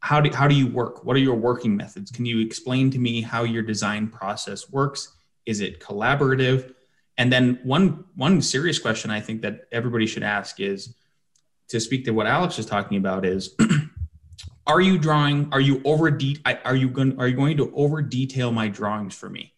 How 0.00 0.20
do, 0.20 0.30
how 0.30 0.46
do 0.46 0.54
you 0.54 0.68
work? 0.68 1.04
What 1.04 1.16
are 1.16 1.20
your 1.20 1.34
working 1.34 1.76
methods? 1.76 2.12
Can 2.12 2.26
you 2.26 2.38
explain 2.40 2.90
to 2.92 2.98
me 2.98 3.22
how 3.22 3.42
your 3.42 3.62
design 3.62 4.06
process 4.06 4.70
works? 4.70 5.16
Is 5.46 5.60
it 5.60 5.80
collaborative? 5.80 6.74
And 7.18 7.32
then 7.32 7.58
one 7.64 8.04
one 8.14 8.42
serious 8.42 8.78
question 8.78 9.10
i 9.10 9.20
think 9.20 9.42
that 9.42 9.62
everybody 9.72 10.06
should 10.06 10.22
ask 10.22 10.60
is 10.60 10.94
to 11.68 11.80
speak 11.80 12.04
to 12.04 12.12
what 12.12 12.26
alex 12.26 12.58
is 12.58 12.66
talking 12.66 12.98
about 12.98 13.24
is 13.24 13.56
are 14.66 14.80
you 14.80 14.98
drawing 14.98 15.48
are 15.52 15.60
you 15.60 15.80
over 15.84 16.10
de- 16.10 16.40
are 16.64 16.76
you 16.76 16.88
going 16.88 17.18
are 17.18 17.28
you 17.28 17.36
going 17.36 17.56
to 17.56 17.72
over 17.74 18.02
detail 18.02 18.50
my 18.52 18.68
drawings 18.68 19.14
for 19.14 19.28
me? 19.28 19.52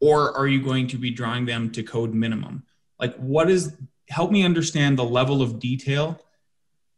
Or 0.00 0.36
are 0.36 0.48
you 0.48 0.60
going 0.60 0.88
to 0.88 0.98
be 0.98 1.10
drawing 1.10 1.46
them 1.46 1.70
to 1.72 1.82
code 1.82 2.12
minimum 2.12 2.64
like 3.02 3.14
what 3.16 3.50
is 3.50 3.76
help 4.08 4.30
me 4.30 4.44
understand 4.44 4.96
the 4.96 5.04
level 5.04 5.42
of 5.42 5.58
detail 5.58 6.18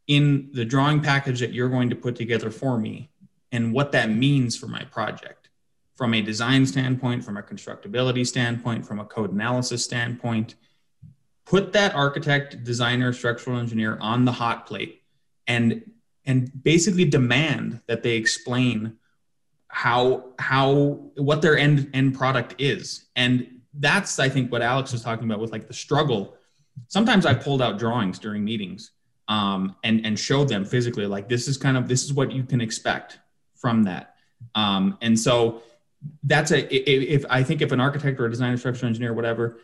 in 0.06 0.50
the 0.52 0.64
drawing 0.64 1.00
package 1.00 1.40
that 1.40 1.52
you're 1.52 1.70
going 1.70 1.88
to 1.88 1.96
put 1.96 2.14
together 2.14 2.50
for 2.50 2.78
me 2.78 3.11
and 3.50 3.73
what 3.73 3.90
that 3.92 4.11
means 4.11 4.54
for 4.56 4.66
my 4.66 4.84
project. 4.84 5.49
From 5.96 6.12
a 6.12 6.20
design 6.20 6.66
standpoint 6.66 7.25
from 7.25 7.37
a 7.38 7.42
constructability 7.42 8.26
standpoint 8.26 8.87
from 8.87 9.00
a 9.00 9.04
code 9.04 9.32
analysis 9.32 9.82
standpoint 9.82 10.56
put 11.46 11.73
that 11.73 11.94
architect 11.94 12.64
designer 12.64 13.12
structural 13.12 13.58
engineer 13.58 13.96
on 14.00 14.25
the 14.25 14.32
hot 14.32 14.66
plate 14.66 15.02
and 15.46 15.90
and 16.26 16.50
basically 16.62 17.04
demand 17.04 17.80
that 17.87 18.02
they 18.02 18.16
explain 18.16 18.99
how 19.68 20.25
how 20.38 20.73
what 21.16 21.42
their 21.42 21.56
end 21.56 21.90
end 21.94 22.14
product 22.14 22.54
is. 22.58 23.06
And 23.16 23.61
that's 23.78 24.19
I 24.19 24.28
think 24.28 24.52
what 24.52 24.62
Alex 24.62 24.93
was 24.93 25.02
talking 25.02 25.25
about 25.25 25.40
with 25.40 25.52
like 25.52 25.66
the 25.66 25.75
struggle. 25.75 26.37
Sometimes 26.88 27.26
I 27.26 27.35
pulled 27.35 27.62
out 27.62 27.78
drawings 27.78 28.19
during 28.19 28.45
meetings 28.45 28.93
um, 29.28 29.76
and 29.85 30.04
and 30.04 30.19
showed 30.19 30.49
them 30.49 30.64
physically 30.64 31.07
like 31.07 31.28
this 31.28 31.49
is 31.49 31.57
kind 31.57 31.76
of 31.76 31.88
this 31.88 32.04
is 32.04 32.12
what 32.12 32.33
you 32.33 32.45
can 32.45 32.61
expect 32.61 33.19
from 33.54 33.85
that. 33.85 34.14
Um, 34.54 34.99
and 35.00 35.19
so 35.19 35.62
that's 36.23 36.50
a 36.50 36.75
if, 36.75 37.23
if, 37.23 37.31
I 37.31 37.43
think 37.43 37.62
if 37.62 37.73
an 37.73 37.81
architect 37.81 38.21
or 38.21 38.26
a 38.26 38.31
designer, 38.31 38.57
structural 38.57 38.88
engineer, 38.88 39.14
whatever, 39.14 39.59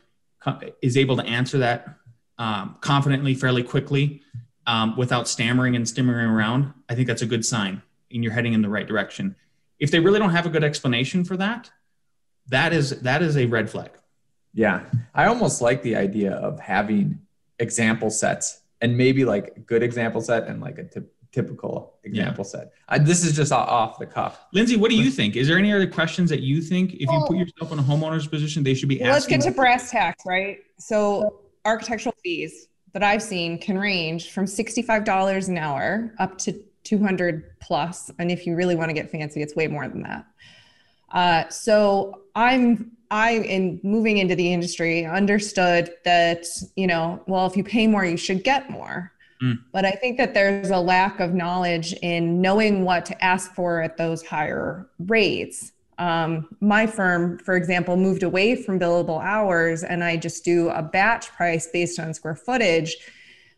is 0.81 0.97
able 0.97 1.17
to 1.17 1.25
answer 1.25 1.59
that 1.59 1.97
um, 2.38 2.76
confidently, 2.81 3.35
fairly 3.35 3.62
quickly, 3.62 4.23
um, 4.67 4.97
without 4.97 5.29
stammering 5.29 5.76
and 5.76 5.87
stammering 5.87 6.26
around, 6.26 6.73
I 6.88 6.95
think 6.95 7.07
that's 7.07 7.23
a 7.23 7.26
good 7.26 7.45
sign, 7.45 7.83
and 8.11 8.25
you're 8.25 8.33
heading 8.33 8.55
in 8.55 8.62
the 8.62 8.69
right 8.69 8.87
direction. 8.87 9.37
If 9.79 9.90
they 9.90 10.00
really 10.00 10.19
don't 10.19 10.31
have 10.31 10.47
a 10.47 10.50
good 10.50 10.64
explanation 10.64 11.25
for 11.25 11.37
that, 11.37 11.71
that 12.49 12.73
is 12.73 13.00
that 13.00 13.23
is 13.23 13.37
a 13.37 13.47
red 13.47 13.71
flag. 13.71 13.90
Yeah. 14.52 14.85
I 15.14 15.26
almost 15.26 15.62
like 15.62 15.83
the 15.83 15.97
idea 15.97 16.33
of 16.33 16.59
having 16.61 17.19
example 17.59 18.11
sets 18.11 18.62
and 18.80 18.97
maybe 18.97 19.25
like 19.25 19.52
a 19.57 19.61
good 19.61 19.83
example 19.83 20.21
set 20.21 20.47
and 20.47 20.61
like 20.61 20.78
a 20.78 20.85
t- 20.85 21.07
typical 21.33 21.99
example 22.02 22.45
yeah. 22.45 22.50
set. 22.50 22.73
I, 22.88 22.99
this 22.99 23.25
is 23.25 23.37
just 23.37 23.52
off 23.52 23.99
the 23.99 24.07
cuff. 24.07 24.47
Lindsay, 24.52 24.76
what 24.76 24.90
do 24.90 24.97
you 24.97 25.11
think? 25.11 25.37
Is 25.37 25.47
there 25.47 25.59
any 25.59 25.73
other 25.73 25.87
questions 25.87 26.30
that 26.30 26.40
you 26.40 26.61
think 26.61 26.95
if 26.95 27.11
you 27.11 27.25
put 27.26 27.37
yourself 27.37 27.73
in 27.73 27.78
a 27.78 27.83
homeowner's 27.83 28.26
position, 28.26 28.62
they 28.62 28.75
should 28.75 28.88
be 28.88 29.00
asking? 29.00 29.12
Let's 29.12 29.26
get 29.26 29.40
to 29.42 29.50
brass 29.52 29.90
tacks, 29.90 30.25
right? 30.26 30.59
So 30.78 31.42
architectural 31.64 32.14
fees 32.23 32.69
that 32.92 33.02
I've 33.02 33.23
seen 33.23 33.59
can 33.59 33.78
range 33.78 34.30
from 34.30 34.47
$65 34.47 35.49
an 35.49 35.59
hour 35.59 36.12
up 36.19 36.38
to 36.38 36.61
200 36.85 37.61
plus. 37.61 38.11
And 38.19 38.30
if 38.30 38.47
you 38.47 38.57
really 38.57 38.75
want 38.75 38.88
to 38.88 38.95
get 38.95 39.11
fancy, 39.11 39.42
it's 39.42 39.54
way 39.54 39.69
more 39.69 39.87
than 39.88 40.02
that. 40.02 40.26
Uh, 41.12 41.49
so 41.49 42.23
I'm 42.35 42.92
I, 43.11 43.33
in 43.33 43.81
moving 43.83 44.19
into 44.19 44.35
the 44.35 44.52
industry, 44.52 45.05
understood 45.05 45.93
that, 46.05 46.47
you 46.76 46.87
know, 46.87 47.23
well, 47.26 47.47
if 47.47 47.57
you 47.57 47.64
pay 47.64 47.87
more, 47.87 48.05
you 48.05 48.17
should 48.17 48.45
get 48.45 48.71
more. 48.71 49.12
Mm. 49.43 49.59
But 49.73 49.85
I 49.85 49.93
think 49.93 50.17
that 50.19 50.35
there's 50.35 50.71
a 50.71 50.79
lack 50.79 51.19
of 51.19 51.35
knowledge 51.35 51.93
in 52.02 52.40
knowing 52.40 52.85
what 52.85 53.05
to 53.07 53.25
ask 53.25 53.55
for 53.55 53.83
at 53.83 53.97
those 53.97 54.25
higher 54.25 54.87
rates. 54.99 55.73
um, 56.00 56.49
my 56.61 56.87
firm, 56.87 57.38
for 57.38 57.57
example, 57.57 57.95
moved 57.95 58.23
away 58.23 58.57
from 58.57 58.81
billable 58.81 59.23
hours 59.23 59.85
and 59.85 60.02
I 60.02 60.17
just 60.17 60.45
do 60.45 60.71
a 60.71 60.83
batch 60.83 61.29
price 61.33 61.69
based 61.71 62.00
on 62.00 62.14
square 62.14 62.35
footage 62.35 62.97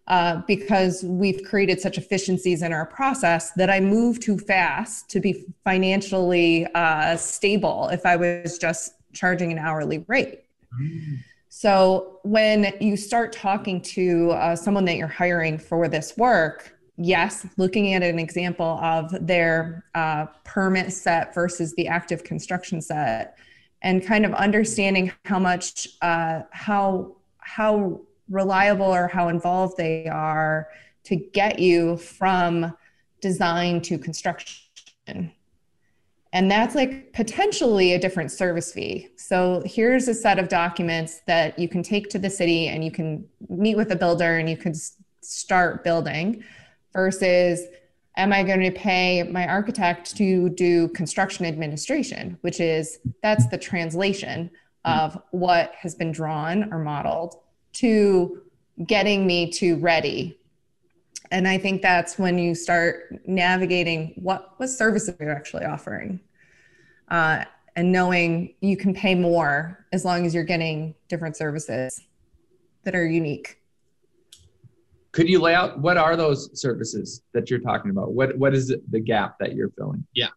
uh, 0.09 0.43
because 0.49 1.05
we've 1.05 1.45
created 1.45 1.81
such 1.81 1.99
efficiencies 1.99 2.63
in 2.63 2.73
our 2.73 2.85
process 2.85 3.53
that 3.53 3.71
I 3.71 3.79
move 3.79 4.19
too 4.19 4.37
fast 4.37 5.09
to 5.11 5.21
be 5.21 5.45
financially 5.63 6.67
uh, 6.75 7.17
stable 7.17 7.89
if 7.93 8.05
I 8.05 8.17
was 8.17 8.59
just 8.59 8.95
charging 9.13 9.53
an 9.53 9.59
hourly 9.59 10.05
rate. 10.09 10.45
Mm. 10.81 11.19
So 11.49 12.19
when 12.23 12.73
you 12.81 12.97
start 12.97 13.33
talking 13.33 13.83
to 13.83 14.31
uh, 14.31 14.57
someone 14.57 14.85
that 14.87 14.97
you're 14.97 15.07
hiring 15.07 15.59
for 15.59 15.87
this 15.87 16.17
work, 16.17 16.79
yes, 16.97 17.47
looking 17.59 17.93
at 17.95 18.03
an 18.03 18.19
example 18.19 18.79
of 18.81 19.15
their 19.27 19.85
uh, 19.95 20.27
permit 20.45 20.93
set 20.93 21.35
versus 21.35 21.75
the 21.75 21.89
active 21.89 22.25
construction 22.25 22.81
set, 22.81 23.37
and 23.83 24.05
kind 24.05 24.25
of 24.25 24.33
understanding 24.35 25.13
how 25.25 25.39
much 25.39 25.89
uh, 26.01 26.41
how 26.53 27.17
how 27.39 28.01
reliable 28.31 28.87
or 28.87 29.07
how 29.09 29.29
involved 29.29 29.77
they 29.77 30.07
are 30.07 30.69
to 31.05 31.17
get 31.17 31.59
you 31.59 31.97
from 31.99 32.75
design 33.21 33.81
to 33.83 33.99
construction. 33.99 35.33
And 36.33 36.51
that's 36.51 36.75
like 36.75 37.13
potentially 37.13 37.93
a 37.93 37.99
different 37.99 38.33
service 38.33 38.73
fee. 38.73 39.09
So 39.17 39.63
here's 39.67 40.09
a 40.09 40.15
set 40.15 40.39
of 40.39 40.49
documents 40.49 41.21
that 41.27 41.59
you 41.59 41.69
can 41.69 41.83
take 41.83 42.09
to 42.11 42.19
the 42.19 42.31
city 42.31 42.69
and 42.69 42.83
you 42.83 42.91
can 42.91 43.27
meet 43.51 43.77
with 43.77 43.93
a 43.93 43.97
builder 43.97 44.39
and 44.39 44.49
you 44.49 44.57
can 44.57 44.73
start 45.21 45.85
building 45.85 46.43
versus 46.95 47.61
am 48.17 48.33
I 48.33 48.43
going 48.43 48.61
to 48.61 48.71
pay 48.71 49.23
my 49.25 49.47
architect 49.47 50.17
to 50.17 50.49
do 50.51 50.89
construction 50.89 51.45
administration, 51.45 52.39
which 52.41 52.61
is 52.61 52.99
that's 53.23 53.47
the 53.49 53.59
translation 53.59 54.51
of 54.85 55.21
what 55.31 55.75
has 55.75 55.95
been 55.95 56.13
drawn 56.13 56.73
or 56.73 56.79
modeled 56.79 57.37
to 57.75 58.43
getting 58.87 59.27
me 59.27 59.51
to 59.53 59.77
ready. 59.77 60.39
And 61.33 61.49
I 61.49 61.57
think 61.57 61.81
that's 61.81 62.19
when 62.19 62.39
you 62.39 62.55
start 62.55 63.27
navigating 63.27 64.13
what 64.17 64.53
what 64.59 64.69
services 64.69 65.17
you're 65.19 65.35
actually 65.35 65.65
offering, 65.65 66.21
uh, 67.09 67.47
and 67.75 67.91
knowing 67.91 68.55
you 68.61 68.77
can 68.77 68.93
pay 68.93 69.15
more 69.15 69.87
as 69.93 70.05
long 70.05 70.27
as 70.27 70.35
you're 70.35 70.45
getting 70.45 70.95
different 71.09 71.35
services 71.35 72.03
that 72.85 72.95
are 72.95 73.07
unique. 73.07 73.63
Could 75.13 75.27
you 75.27 75.41
lay 75.41 75.55
out 75.55 75.79
what 75.81 75.97
are 75.97 76.17
those 76.17 76.51
services 76.61 77.23
that 77.33 77.51
you're 77.51 77.61
talking 77.61 77.91
about? 77.91 78.13
What 78.13 78.37
what 78.37 78.55
is 78.55 78.75
the 78.91 79.01
gap 79.01 79.39
that 79.39 79.55
you're 79.55 79.71
filling? 79.71 80.07
Yeah. 80.13 80.29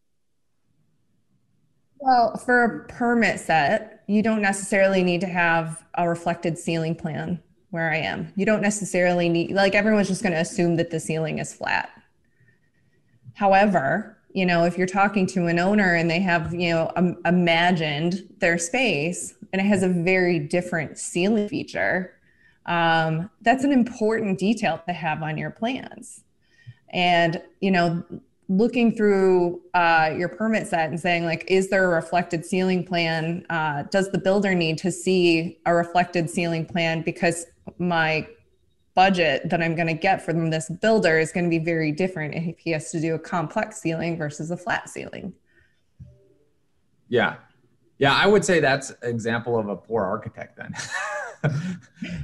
Well, 1.99 2.37
for 2.37 2.63
a 2.63 2.87
permit 2.87 3.41
set, 3.41 4.03
you 4.07 4.23
don't 4.23 4.41
necessarily 4.41 5.03
need 5.03 5.19
to 5.21 5.27
have 5.27 5.85
a 5.95 6.07
reflected 6.07 6.57
ceiling 6.57 6.95
plan 6.95 7.41
where 7.75 7.91
I 7.91 7.97
am. 7.97 8.31
You 8.37 8.45
don't 8.45 8.61
necessarily 8.61 9.27
need, 9.27 9.51
like, 9.51 9.75
everyone's 9.75 10.07
just 10.07 10.23
going 10.23 10.31
to 10.31 10.39
assume 10.39 10.77
that 10.77 10.91
the 10.91 10.99
ceiling 10.99 11.39
is 11.39 11.53
flat. 11.53 11.89
However, 13.33 14.17
you 14.31 14.45
know, 14.45 14.63
if 14.63 14.77
you're 14.77 14.87
talking 14.87 15.27
to 15.27 15.47
an 15.47 15.59
owner 15.59 15.95
and 15.95 16.09
they 16.09 16.21
have, 16.21 16.53
you 16.53 16.73
know, 16.73 16.89
um, 16.95 17.17
imagined 17.25 18.23
their 18.39 18.57
space 18.57 19.35
and 19.51 19.61
it 19.61 19.65
has 19.65 19.83
a 19.83 19.89
very 19.89 20.39
different 20.39 20.97
ceiling 20.97 21.49
feature, 21.49 22.13
um, 22.65 23.29
that's 23.41 23.65
an 23.65 23.73
important 23.73 24.39
detail 24.39 24.81
to 24.87 24.93
have 24.93 25.21
on 25.21 25.37
your 25.37 25.51
plans. 25.51 26.23
And, 26.91 27.41
you 27.59 27.71
know, 27.71 28.05
looking 28.47 28.95
through 28.95 29.61
uh, 29.73 30.13
your 30.17 30.29
permit 30.29 30.65
set 30.67 30.89
and 30.89 30.99
saying 30.99 31.25
like 31.25 31.43
is 31.47 31.69
there 31.69 31.85
a 31.85 31.95
reflected 31.95 32.45
ceiling 32.45 32.85
plan 32.85 33.43
uh, 33.49 33.81
does 33.89 34.11
the 34.11 34.19
builder 34.19 34.53
need 34.53 34.77
to 34.77 34.91
see 34.91 35.57
a 35.65 35.73
reflected 35.73 36.29
ceiling 36.29 36.63
plan 36.63 37.01
because 37.01 37.47
my 37.77 38.27
budget 38.95 39.49
that 39.49 39.61
i'm 39.61 39.75
going 39.75 39.87
to 39.87 39.93
get 39.93 40.21
from 40.21 40.49
this 40.49 40.69
builder 40.81 41.19
is 41.19 41.31
going 41.31 41.43
to 41.43 41.49
be 41.49 41.63
very 41.63 41.91
different 41.91 42.33
if 42.33 42.57
he 42.59 42.71
has 42.71 42.91
to 42.91 42.99
do 42.99 43.15
a 43.15 43.19
complex 43.19 43.81
ceiling 43.81 44.17
versus 44.17 44.51
a 44.51 44.57
flat 44.57 44.89
ceiling 44.89 45.33
yeah 47.09 47.35
yeah 47.97 48.13
i 48.13 48.25
would 48.25 48.43
say 48.43 48.59
that's 48.59 48.91
example 49.03 49.57
of 49.59 49.67
a 49.67 49.75
poor 49.75 50.03
architect 50.03 50.57
then 50.57 50.73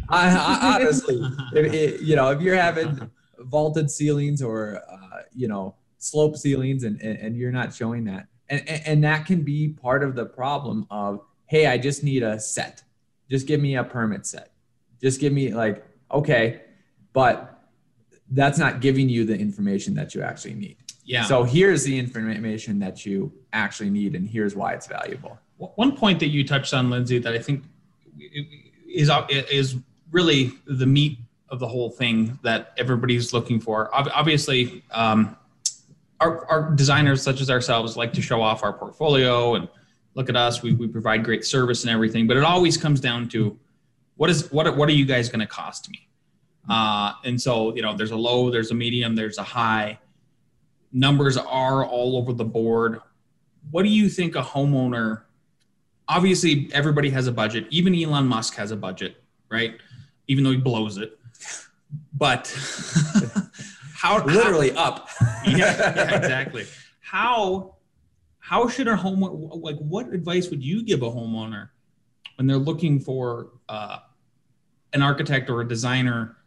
I, 0.09 0.29
I, 0.29 0.75
honestly 0.75 1.21
if, 1.53 1.73
it, 1.73 2.01
you 2.01 2.15
know 2.15 2.31
if 2.31 2.41
you're 2.41 2.55
having 2.55 3.11
vaulted 3.37 3.91
ceilings 3.91 4.41
or 4.41 4.81
uh, 4.89 5.21
you 5.33 5.47
know 5.47 5.75
slope 6.01 6.35
ceilings 6.35 6.83
and, 6.83 6.99
and, 7.01 7.17
and 7.19 7.37
you're 7.37 7.51
not 7.51 7.73
showing 7.73 8.05
that. 8.05 8.27
And, 8.49 8.67
and, 8.67 8.87
and 8.87 9.03
that 9.03 9.25
can 9.25 9.43
be 9.43 9.69
part 9.69 10.03
of 10.03 10.15
the 10.15 10.25
problem 10.25 10.87
of, 10.89 11.21
hey, 11.45 11.67
I 11.67 11.77
just 11.77 12.03
need 12.03 12.23
a 12.23 12.39
set. 12.39 12.83
Just 13.29 13.47
give 13.47 13.61
me 13.61 13.75
a 13.75 13.83
permit 13.83 14.25
set. 14.25 14.50
Just 15.01 15.19
give 15.19 15.33
me 15.33 15.53
like, 15.53 15.85
okay, 16.11 16.61
but 17.13 17.59
that's 18.29 18.57
not 18.57 18.81
giving 18.81 19.09
you 19.09 19.25
the 19.25 19.37
information 19.37 19.93
that 19.95 20.15
you 20.15 20.21
actually 20.21 20.53
need. 20.53 20.77
Yeah. 21.03 21.23
So 21.25 21.43
here's 21.43 21.83
the 21.83 21.97
information 21.97 22.79
that 22.79 23.05
you 23.05 23.31
actually 23.53 23.89
need, 23.89 24.15
and 24.15 24.27
here's 24.27 24.55
why 24.55 24.73
it's 24.73 24.87
valuable. 24.87 25.37
One 25.57 25.95
point 25.95 26.19
that 26.19 26.29
you 26.29 26.47
touched 26.47 26.73
on, 26.73 26.89
Lindsay, 26.89 27.19
that 27.19 27.33
I 27.33 27.39
think 27.39 27.63
is 28.87 29.11
is 29.29 29.75
really 30.11 30.53
the 30.65 30.85
meat 30.85 31.19
of 31.49 31.59
the 31.59 31.67
whole 31.67 31.89
thing 31.89 32.39
that 32.43 32.73
everybody's 32.77 33.33
looking 33.33 33.59
for. 33.59 33.89
Obviously, 33.93 34.83
um, 34.91 35.35
our, 36.21 36.45
our 36.45 36.71
designers 36.71 37.21
such 37.21 37.41
as 37.41 37.49
ourselves 37.49 37.97
like 37.97 38.13
to 38.13 38.21
show 38.21 38.41
off 38.41 38.63
our 38.63 38.71
portfolio 38.71 39.55
and 39.55 39.67
look 40.13 40.29
at 40.29 40.35
us 40.35 40.61
we, 40.61 40.73
we 40.73 40.87
provide 40.87 41.23
great 41.23 41.43
service 41.43 41.83
and 41.83 41.89
everything 41.89 42.27
but 42.27 42.37
it 42.37 42.43
always 42.43 42.77
comes 42.77 42.99
down 42.99 43.27
to 43.27 43.57
what 44.21 44.29
is 44.29 44.51
what 44.51 44.77
what 44.77 44.87
are 44.87 44.91
you 44.91 45.03
guys 45.03 45.29
going 45.29 45.39
to 45.39 45.47
cost 45.47 45.89
me? 45.89 46.07
Uh, 46.69 47.13
and 47.25 47.41
so 47.41 47.75
you 47.75 47.81
know 47.81 47.97
there's 47.97 48.11
a 48.11 48.15
low 48.15 48.51
there's 48.51 48.69
a 48.69 48.75
medium 48.75 49.15
there's 49.15 49.39
a 49.39 49.43
high. 49.43 49.97
Numbers 50.93 51.37
are 51.37 51.83
all 51.83 52.15
over 52.17 52.31
the 52.31 52.45
board. 52.45 52.99
What 53.71 53.81
do 53.81 53.89
you 53.89 54.09
think 54.09 54.35
a 54.35 54.43
homeowner 54.43 55.23
obviously 56.07 56.69
everybody 56.71 57.09
has 57.09 57.25
a 57.25 57.31
budget 57.31 57.65
even 57.71 57.95
elon 57.95 58.27
musk 58.27 58.53
has 58.55 58.69
a 58.69 58.75
budget 58.75 59.23
right? 59.49 59.79
Even 60.27 60.43
though 60.43 60.51
he 60.51 60.57
blows 60.57 60.99
it. 60.99 61.17
But 62.13 62.47
how 63.95 64.23
literally 64.23 64.69
how, 64.69 64.83
up. 64.83 65.09
yeah, 65.47 65.95
yeah, 65.95 66.15
exactly. 66.15 66.67
How 66.99 67.73
how 68.37 68.67
should 68.67 68.87
a 68.87 68.95
home 68.95 69.21
like 69.21 69.77
what 69.77 70.13
advice 70.13 70.51
would 70.51 70.63
you 70.63 70.83
give 70.83 71.01
a 71.01 71.09
homeowner 71.09 71.69
when 72.35 72.45
they're 72.45 72.57
looking 72.57 72.99
for 72.99 73.49
uh, 73.67 73.97
an 74.93 75.01
architect 75.01 75.49
or 75.49 75.61
a 75.61 75.67
designer 75.67 76.37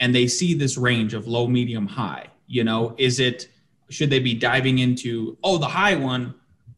and 0.00 0.14
they 0.14 0.26
see 0.26 0.54
this 0.54 0.76
range 0.76 1.14
of 1.14 1.26
low, 1.26 1.46
medium, 1.46 1.86
high? 1.86 2.26
You 2.46 2.64
know, 2.64 2.94
is 2.98 3.20
it 3.20 3.48
should 3.88 4.10
they 4.10 4.18
be 4.18 4.34
diving 4.34 4.78
into 4.78 5.36
oh 5.42 5.58
the 5.58 5.66
high 5.66 5.94
one? 5.94 6.34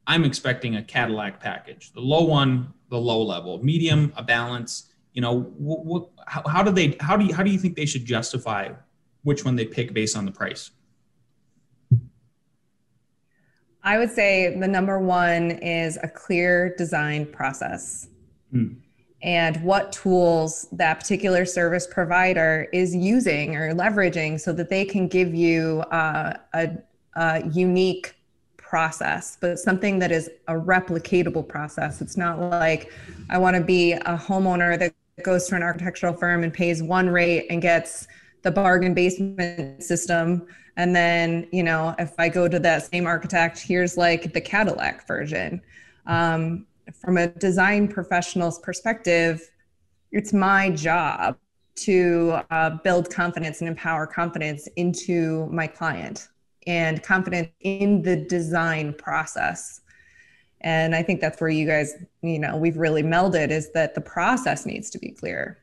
I'm 0.07 0.25
expecting 0.25 0.77
a 0.77 0.83
Cadillac 0.83 1.41
package. 1.41 1.93
The 1.93 2.01
low 2.01 2.25
one, 2.25 2.75
the 2.91 2.99
low 2.99 3.23
level, 3.23 3.63
medium, 3.65 4.13
a 4.17 4.23
balance. 4.23 4.91
You 5.15 5.23
know, 5.23 5.41
what, 5.41 5.85
what 5.85 6.09
how, 6.27 6.43
how 6.47 6.63
do 6.63 6.71
they 6.71 6.97
how 7.01 7.17
do 7.17 7.25
you 7.25 7.35
how 7.35 7.43
do 7.43 7.51
you 7.51 7.59
think 7.59 7.77
they 7.77 7.87
should 7.87 8.05
justify 8.05 8.71
which 9.23 9.45
one 9.45 9.57
they 9.57 9.65
pick 9.65 9.95
based 9.95 10.17
on 10.17 10.25
the 10.25 10.33
price? 10.33 10.71
I 13.83 13.99
would 13.99 14.11
say 14.11 14.59
the 14.59 14.67
number 14.67 14.99
one 14.99 15.51
is 15.51 15.99
a 16.03 16.09
clear 16.09 16.75
design 16.77 17.27
process. 17.27 18.09
Hmm. 18.51 18.75
And 19.25 19.61
what 19.65 19.91
tools 19.91 20.69
that 20.73 21.01
particular 21.01 21.47
service 21.47 21.87
provider 21.87 22.69
is 22.75 22.95
using 22.95 23.57
or 23.57 23.75
leveraging 23.75 24.39
so 24.39 24.53
that 24.53 24.69
they 24.69 24.85
can 24.85 25.09
give 25.09 25.35
you 25.35 25.81
uh, 25.91 26.37
a, 26.53 26.77
a 27.15 27.43
unique 27.49 28.15
process, 28.59 29.39
but 29.41 29.59
something 29.59 29.99
that 30.01 30.13
is 30.13 30.29
a 30.47 30.53
replicatable 30.53 31.49
process. 31.49 32.03
It's 32.03 32.19
not 32.19 32.39
like 32.39 32.93
I 33.31 33.39
want 33.39 33.57
to 33.57 33.63
be 33.63 33.93
a 33.93 34.19
homeowner 34.19 34.79
that 34.79 34.93
goes 35.23 35.47
to 35.49 35.57
an 35.57 35.63
architectural 35.63 36.13
firm 36.13 36.45
and 36.45 36.53
pays 36.53 36.83
one 36.83 37.09
rate 37.09 37.47
and 37.49 37.63
gets 37.63 38.07
the 38.43 38.51
bargain 38.51 38.93
basement 38.93 39.83
system 39.83 40.47
and 40.77 40.95
then 40.95 41.47
you 41.51 41.63
know 41.63 41.95
if 41.99 42.13
i 42.19 42.29
go 42.29 42.47
to 42.47 42.59
that 42.59 42.83
same 42.83 43.07
architect 43.07 43.59
here's 43.59 43.97
like 43.97 44.33
the 44.33 44.41
cadillac 44.41 45.07
version 45.07 45.61
um, 46.07 46.67
from 46.93 47.17
a 47.17 47.29
design 47.29 47.89
professional's 47.89 48.59
perspective 48.59 49.51
it's 50.13 50.33
my 50.33 50.71
job 50.71 51.37
to 51.75 52.39
uh, 52.51 52.71
build 52.85 53.11
confidence 53.11 53.61
and 53.61 53.69
empower 53.69 54.07
confidence 54.07 54.69
into 54.77 55.47
my 55.47 55.67
client 55.67 56.29
and 56.67 57.03
confidence 57.03 57.49
in 57.61 58.01
the 58.03 58.17
design 58.17 58.93
process 58.95 59.81
and 60.61 60.95
i 60.95 61.03
think 61.03 61.21
that's 61.21 61.41
where 61.41 61.51
you 61.51 61.67
guys 61.67 61.95
you 62.23 62.39
know 62.39 62.57
we've 62.57 62.77
really 62.77 63.03
melded 63.03 63.51
is 63.51 63.73
that 63.73 63.95
the 63.95 64.01
process 64.01 64.67
needs 64.67 64.91
to 64.91 64.99
be 64.99 65.11
clear 65.11 65.59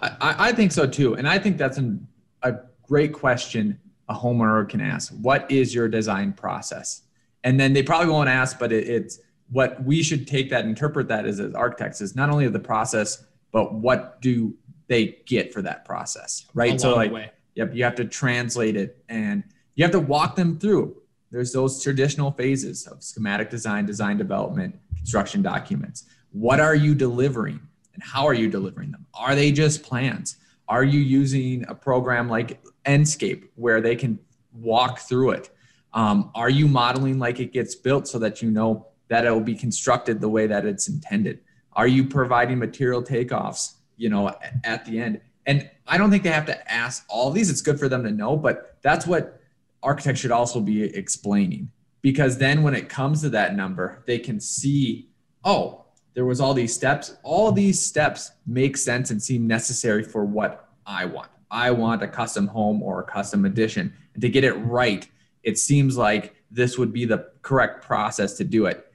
I, 0.00 0.48
I 0.48 0.52
think 0.52 0.72
so 0.72 0.86
too. 0.86 1.14
And 1.14 1.28
I 1.28 1.38
think 1.38 1.56
that's 1.56 1.78
an, 1.78 2.06
a 2.42 2.56
great 2.82 3.12
question 3.12 3.78
a 4.08 4.14
homeowner 4.14 4.68
can 4.68 4.80
ask. 4.80 5.12
What 5.14 5.50
is 5.50 5.74
your 5.74 5.88
design 5.88 6.32
process? 6.32 7.02
And 7.42 7.58
then 7.58 7.72
they 7.72 7.82
probably 7.82 8.08
won't 8.08 8.28
ask, 8.28 8.56
but 8.58 8.70
it, 8.72 8.88
it's 8.88 9.18
what 9.50 9.82
we 9.84 10.02
should 10.02 10.26
take 10.26 10.50
that 10.50 10.64
interpret 10.64 11.08
that 11.08 11.26
as, 11.26 11.40
as 11.40 11.54
architects 11.54 12.00
is 12.00 12.16
not 12.16 12.30
only 12.30 12.48
the 12.48 12.58
process 12.58 13.24
but 13.52 13.74
what 13.74 14.20
do 14.20 14.54
they 14.88 15.18
get 15.26 15.52
for 15.52 15.62
that 15.62 15.84
process 15.84 16.46
right? 16.54 16.80
So 16.80 16.94
like 16.94 17.12
way. 17.12 17.30
yep 17.54 17.74
you 17.74 17.84
have 17.84 17.94
to 17.96 18.04
translate 18.04 18.76
it 18.76 19.02
and 19.08 19.44
you 19.76 19.84
have 19.84 19.92
to 19.92 20.00
walk 20.00 20.36
them 20.36 20.58
through. 20.58 20.96
There's 21.30 21.52
those 21.52 21.82
traditional 21.82 22.32
phases 22.32 22.86
of 22.86 23.02
schematic 23.02 23.50
design 23.50 23.86
design 23.86 24.16
development 24.16 24.74
construction 24.96 25.42
documents. 25.42 26.04
What 26.32 26.60
are 26.60 26.74
you 26.74 26.94
delivering 26.94 27.60
and 27.94 28.02
how 28.02 28.26
are 28.26 28.34
you 28.34 28.48
delivering 28.48 28.90
them? 28.90 29.06
Are 29.14 29.34
they 29.34 29.52
just 29.52 29.82
plans? 29.82 30.36
Are 30.68 30.84
you 30.84 30.98
using 30.98 31.64
a 31.68 31.74
program 31.74 32.28
like 32.28 32.60
Enscape 32.84 33.48
where 33.54 33.80
they 33.80 33.96
can 33.96 34.18
walk 34.52 34.98
through 35.00 35.30
it? 35.30 35.50
Um, 35.92 36.30
are 36.34 36.50
you 36.50 36.68
modeling 36.68 37.18
like 37.18 37.38
it 37.40 37.52
gets 37.52 37.74
built 37.74 38.08
so 38.08 38.18
that 38.18 38.42
you 38.42 38.50
know 38.50 38.88
that 39.08 39.24
it 39.24 39.30
will 39.30 39.40
be 39.40 39.54
constructed 39.54 40.20
the 40.20 40.28
way 40.28 40.46
that 40.46 40.64
it's 40.64 40.88
intended? 40.88 41.40
Are 41.72 41.86
you 41.86 42.04
providing 42.04 42.58
material 42.58 43.02
takeoffs, 43.02 43.74
you 43.96 44.08
know, 44.08 44.34
at 44.64 44.84
the 44.84 44.98
end? 44.98 45.20
And 45.46 45.70
I 45.86 45.98
don't 45.98 46.10
think 46.10 46.22
they 46.22 46.30
have 46.30 46.46
to 46.46 46.72
ask 46.72 47.04
all 47.08 47.30
these. 47.30 47.50
It's 47.50 47.60
good 47.60 47.78
for 47.78 47.88
them 47.88 48.02
to 48.04 48.10
know, 48.10 48.36
but 48.36 48.78
that's 48.82 49.06
what 49.06 49.40
architects 49.82 50.20
should 50.20 50.32
also 50.32 50.60
be 50.60 50.82
explaining 50.82 51.70
because 52.02 52.38
then 52.38 52.62
when 52.62 52.74
it 52.74 52.88
comes 52.88 53.20
to 53.22 53.28
that 53.30 53.54
number, 53.54 54.02
they 54.06 54.18
can 54.18 54.40
see, 54.40 55.10
oh, 55.44 55.86
there 56.16 56.24
was 56.24 56.40
all 56.40 56.54
these 56.54 56.74
steps 56.74 57.14
all 57.22 57.52
these 57.52 57.78
steps 57.78 58.32
make 58.46 58.76
sense 58.76 59.12
and 59.12 59.22
seem 59.22 59.46
necessary 59.46 60.02
for 60.02 60.24
what 60.24 60.70
i 60.86 61.04
want 61.04 61.30
i 61.50 61.70
want 61.70 62.02
a 62.02 62.08
custom 62.08 62.48
home 62.48 62.82
or 62.82 63.00
a 63.00 63.04
custom 63.04 63.44
addition 63.44 63.94
and 64.14 64.22
to 64.22 64.28
get 64.28 64.42
it 64.42 64.54
right 64.54 65.08
it 65.44 65.58
seems 65.58 65.96
like 65.96 66.34
this 66.50 66.76
would 66.76 66.92
be 66.92 67.04
the 67.04 67.30
correct 67.42 67.84
process 67.84 68.32
to 68.32 68.44
do 68.44 68.66
it 68.66 68.85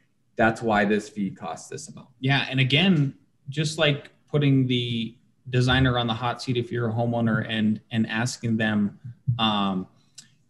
that's 0.41 0.61
why 0.61 0.85
this 0.85 1.07
fee 1.07 1.29
costs 1.29 1.69
this 1.69 1.87
amount. 1.87 2.07
Yeah, 2.19 2.47
and 2.49 2.59
again, 2.59 3.13
just 3.49 3.77
like 3.77 4.09
putting 4.27 4.65
the 4.65 5.15
designer 5.51 5.99
on 5.99 6.07
the 6.07 6.13
hot 6.13 6.41
seat 6.41 6.57
if 6.57 6.71
you're 6.71 6.89
a 6.89 6.93
homeowner 6.93 7.45
and 7.47 7.79
and 7.91 8.07
asking 8.07 8.57
them 8.57 8.99
um, 9.37 9.87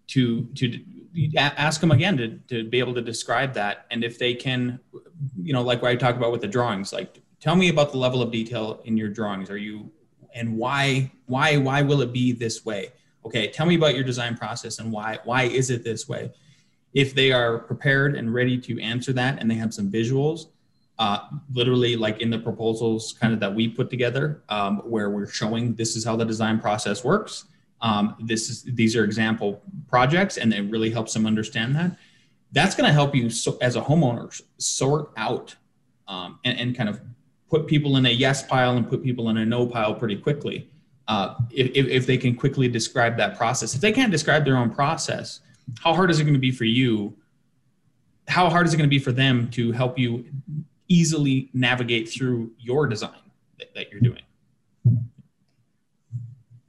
to 0.07 0.45
to 0.55 0.79
ask 1.35 1.81
them 1.81 1.91
again 1.91 2.15
to, 2.15 2.27
to 2.47 2.69
be 2.69 2.79
able 2.79 2.93
to 2.93 3.01
describe 3.01 3.53
that. 3.55 3.85
And 3.91 4.03
if 4.03 4.17
they 4.17 4.33
can 4.33 4.79
you 5.41 5.53
know 5.53 5.61
like 5.61 5.81
what 5.81 5.91
i 5.91 5.95
talked 5.95 6.17
about 6.17 6.31
with 6.31 6.41
the 6.41 6.47
drawings 6.47 6.91
like 6.91 7.21
tell 7.39 7.55
me 7.55 7.69
about 7.69 7.91
the 7.91 7.97
level 7.97 8.23
of 8.23 8.31
detail 8.31 8.81
in 8.85 8.97
your 8.97 9.09
drawings. 9.09 9.49
Are 9.49 9.57
you 9.57 9.91
and 10.33 10.57
why 10.57 11.11
why 11.25 11.57
why 11.57 11.81
will 11.81 12.01
it 12.01 12.13
be 12.13 12.31
this 12.31 12.63
way? 12.65 12.93
Okay 13.25 13.49
tell 13.49 13.65
me 13.65 13.75
about 13.75 13.93
your 13.95 14.05
design 14.05 14.37
process 14.37 14.79
and 14.79 14.89
why 14.89 15.19
why 15.25 15.43
is 15.43 15.69
it 15.69 15.83
this 15.83 16.07
way 16.07 16.31
if 16.93 17.15
they 17.15 17.31
are 17.31 17.59
prepared 17.59 18.15
and 18.15 18.33
ready 18.33 18.57
to 18.57 18.79
answer 18.81 19.13
that 19.13 19.39
and 19.39 19.49
they 19.49 19.55
have 19.55 19.73
some 19.73 19.89
visuals 19.89 20.47
uh, 21.01 21.19
literally 21.53 21.95
like 21.95 22.21
in 22.21 22.29
the 22.29 22.37
proposals 22.37 23.13
kind 23.19 23.33
of 23.33 23.39
that 23.39 23.53
we 23.53 23.67
put 23.67 23.89
together 23.89 24.43
um, 24.49 24.77
where 24.85 25.09
we're 25.09 25.25
showing 25.25 25.73
this 25.73 25.95
is 25.95 26.05
how 26.05 26.15
the 26.15 26.23
design 26.23 26.59
process 26.59 27.03
works. 27.03 27.45
Um, 27.81 28.15
this 28.19 28.51
is 28.51 28.61
these 28.63 28.95
are 28.95 29.03
example 29.03 29.63
projects 29.89 30.37
and 30.37 30.53
it 30.53 30.69
really 30.69 30.91
helps 30.91 31.15
them 31.15 31.25
understand 31.25 31.75
that. 31.75 31.97
That's 32.51 32.75
going 32.75 32.87
to 32.87 32.93
help 32.93 33.15
you 33.15 33.31
so, 33.31 33.57
as 33.61 33.75
a 33.75 33.81
homeowner 33.81 34.39
sort 34.59 35.11
out 35.17 35.55
um, 36.07 36.37
and, 36.45 36.59
and 36.59 36.77
kind 36.77 36.87
of 36.87 37.01
put 37.49 37.65
people 37.65 37.97
in 37.97 38.05
a 38.05 38.09
yes 38.11 38.43
pile 38.43 38.77
and 38.77 38.87
put 38.87 39.01
people 39.01 39.29
in 39.29 39.37
a 39.37 39.45
no 39.45 39.65
pile 39.65 39.95
pretty 39.95 40.17
quickly. 40.17 40.69
Uh, 41.07 41.33
if, 41.49 41.71
if, 41.73 41.87
if 41.87 42.05
they 42.05 42.15
can 42.15 42.35
quickly 42.35 42.67
describe 42.67 43.17
that 43.17 43.35
process. 43.35 43.73
If 43.73 43.81
they 43.81 43.91
can't 43.91 44.11
describe 44.11 44.45
their 44.45 44.55
own 44.55 44.69
process 44.69 45.39
how 45.79 45.93
hard 45.93 46.09
is 46.09 46.19
it 46.19 46.23
going 46.23 46.33
to 46.33 46.39
be 46.39 46.51
for 46.51 46.65
you 46.65 47.15
how 48.27 48.49
hard 48.49 48.65
is 48.65 48.73
it 48.73 48.77
going 48.77 48.89
to 48.89 48.93
be 48.93 48.99
for 48.99 49.11
them 49.11 49.49
to 49.49 49.71
help 49.71 49.97
you 49.97 50.25
easily 50.87 51.49
navigate 51.53 52.09
through 52.09 52.51
your 52.59 52.87
design 52.87 53.11
that, 53.57 53.73
that 53.73 53.91
you're 53.91 54.01
doing 54.01 54.21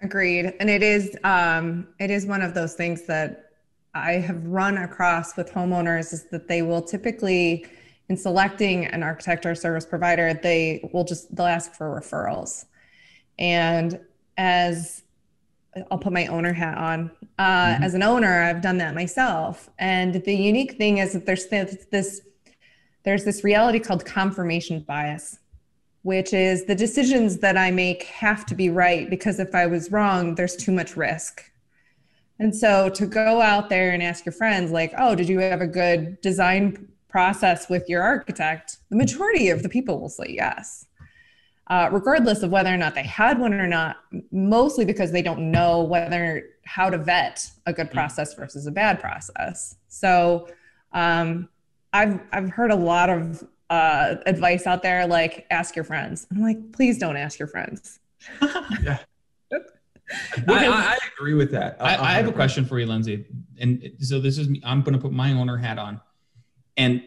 Agreed. 0.03 0.53
And 0.59 0.69
it 0.69 0.83
is 0.83 1.17
um, 1.23 1.87
it 2.01 2.11
is 2.11 2.27
one 2.27 2.43
of 2.43 2.55
those 2.55 2.75
things 2.75 3.07
that 3.07 3.53
I 3.95 4.13
have 4.13 4.45
run 4.45 4.79
across 4.79 5.37
with 5.37 5.53
homeowners 5.53 6.13
is 6.13 6.25
that 6.31 6.49
they 6.49 6.63
will 6.63 6.83
typically, 6.83 7.67
in 8.09 8.17
selecting 8.17 8.87
an 8.87 9.05
architect 9.05 9.47
or 9.47 9.55
service 9.55 9.87
provider, 9.87 10.35
they 10.35 10.91
will 10.93 11.05
just 11.05 11.35
they'll 11.35 11.47
ask 11.47 11.75
for 11.75 11.89
referrals. 11.89 12.65
And 13.39 14.01
as 14.37 15.02
I'll 15.91 15.99
put 15.99 16.13
my 16.13 16.27
owner 16.27 16.53
hat 16.53 16.77
on. 16.77 17.11
Uh, 17.39 17.77
Mhm. 17.77 17.83
As 17.83 17.95
an 17.95 18.03
owner, 18.03 18.43
I've 18.43 18.61
done 18.61 18.79
that 18.79 18.95
myself. 18.95 19.71
And 19.79 20.15
the 20.15 20.35
unique 20.35 20.77
thing 20.77 20.99
is 20.99 21.13
that 21.13 21.27
there's 21.27 21.47
this, 21.47 21.87
this 21.91 22.21
there's 23.05 23.25
this 23.25 23.43
reality 23.43 23.81
called 23.81 24.05
confirmation 24.05 24.81
bias 24.81 25.39
which 26.03 26.33
is 26.33 26.65
the 26.65 26.75
decisions 26.75 27.39
that 27.39 27.57
I 27.57 27.71
make 27.71 28.03
have 28.05 28.45
to 28.47 28.55
be 28.57 28.69
right 28.69 29.09
because 29.09 29.39
if 29.39 29.55
I 29.55 29.67
was 29.67 29.93
wrong, 29.93 30.35
there's 30.35 30.57
too 30.57 30.73
much 30.73 30.97
risk. 30.97 31.51
And 32.41 32.55
so 32.55 32.89
to 32.91 33.07
go 33.07 33.41
out 33.41 33.69
there 33.69 33.93
and 33.93 34.03
ask 34.03 34.27
your 34.27 34.33
friends, 34.33 34.73
like, 34.73 34.93
oh, 34.99 35.15
did 35.15 35.29
you 35.29 35.39
have 35.39 35.61
a 35.61 35.67
good 35.67 36.21
design 36.21 36.89
process 37.09 37.69
with 37.69 37.89
your 37.89 38.03
architect? 38.03 38.79
The 38.91 38.97
majority 38.97 39.49
of 39.51 39.63
the 39.63 39.69
people 39.69 40.01
will 40.01 40.09
say 40.09 40.27
yes, 40.31 40.87
uh, 41.69 41.89
regardless 41.93 42.43
of 42.43 42.51
whether 42.51 42.73
or 42.73 42.77
not 42.77 42.95
they 42.95 43.03
had 43.03 43.39
one 43.39 43.55
or 43.55 43.67
not, 43.67 43.97
mostly 44.31 44.85
because 44.85 45.13
they 45.13 45.23
don't 45.23 45.51
know 45.51 45.83
whether 45.83 46.45
how 46.65 46.91
to 46.91 46.99
vet 46.99 47.51
a 47.67 47.73
good 47.73 47.91
process 47.91 48.35
versus 48.35 48.67
a 48.67 48.71
bad 48.71 49.01
process. 49.01 49.77
So 49.89 50.49
um, 50.93 51.49
I've 51.93 52.21
I've 52.33 52.51
heard 52.51 52.71
a 52.71 52.77
lot 52.77 53.11
of 53.11 53.47
uh, 53.71 54.17
advice 54.27 54.67
out 54.67 54.83
there 54.83 55.07
like 55.07 55.47
ask 55.51 55.77
your 55.77 55.85
friends. 55.85 56.27
I'm 56.31 56.43
like, 56.43 56.73
please 56.73 56.99
don't 56.99 57.17
ask 57.17 57.39
your 57.39 57.49
friends. 57.49 58.01
I, 60.49 60.67
I, 60.67 60.69
I 60.69 60.99
agree 61.17 61.35
with 61.35 61.51
that 61.53 61.77
I, 61.81 61.97
I 61.97 62.13
have 62.13 62.29
a 62.29 62.33
question 62.33 62.65
for 62.65 62.79
you, 62.79 62.87
Lindsay. 62.87 63.25
And 63.59 63.93
so 64.01 64.21
this 64.21 64.37
is 64.37 64.49
me. 64.49 64.61
I'm 64.65 64.83
going 64.83 64.95
to 64.95 65.01
put 65.01 65.13
my 65.13 65.33
owner 65.33 65.57
hat 65.57 65.79
on, 65.79 66.01
and 66.77 67.03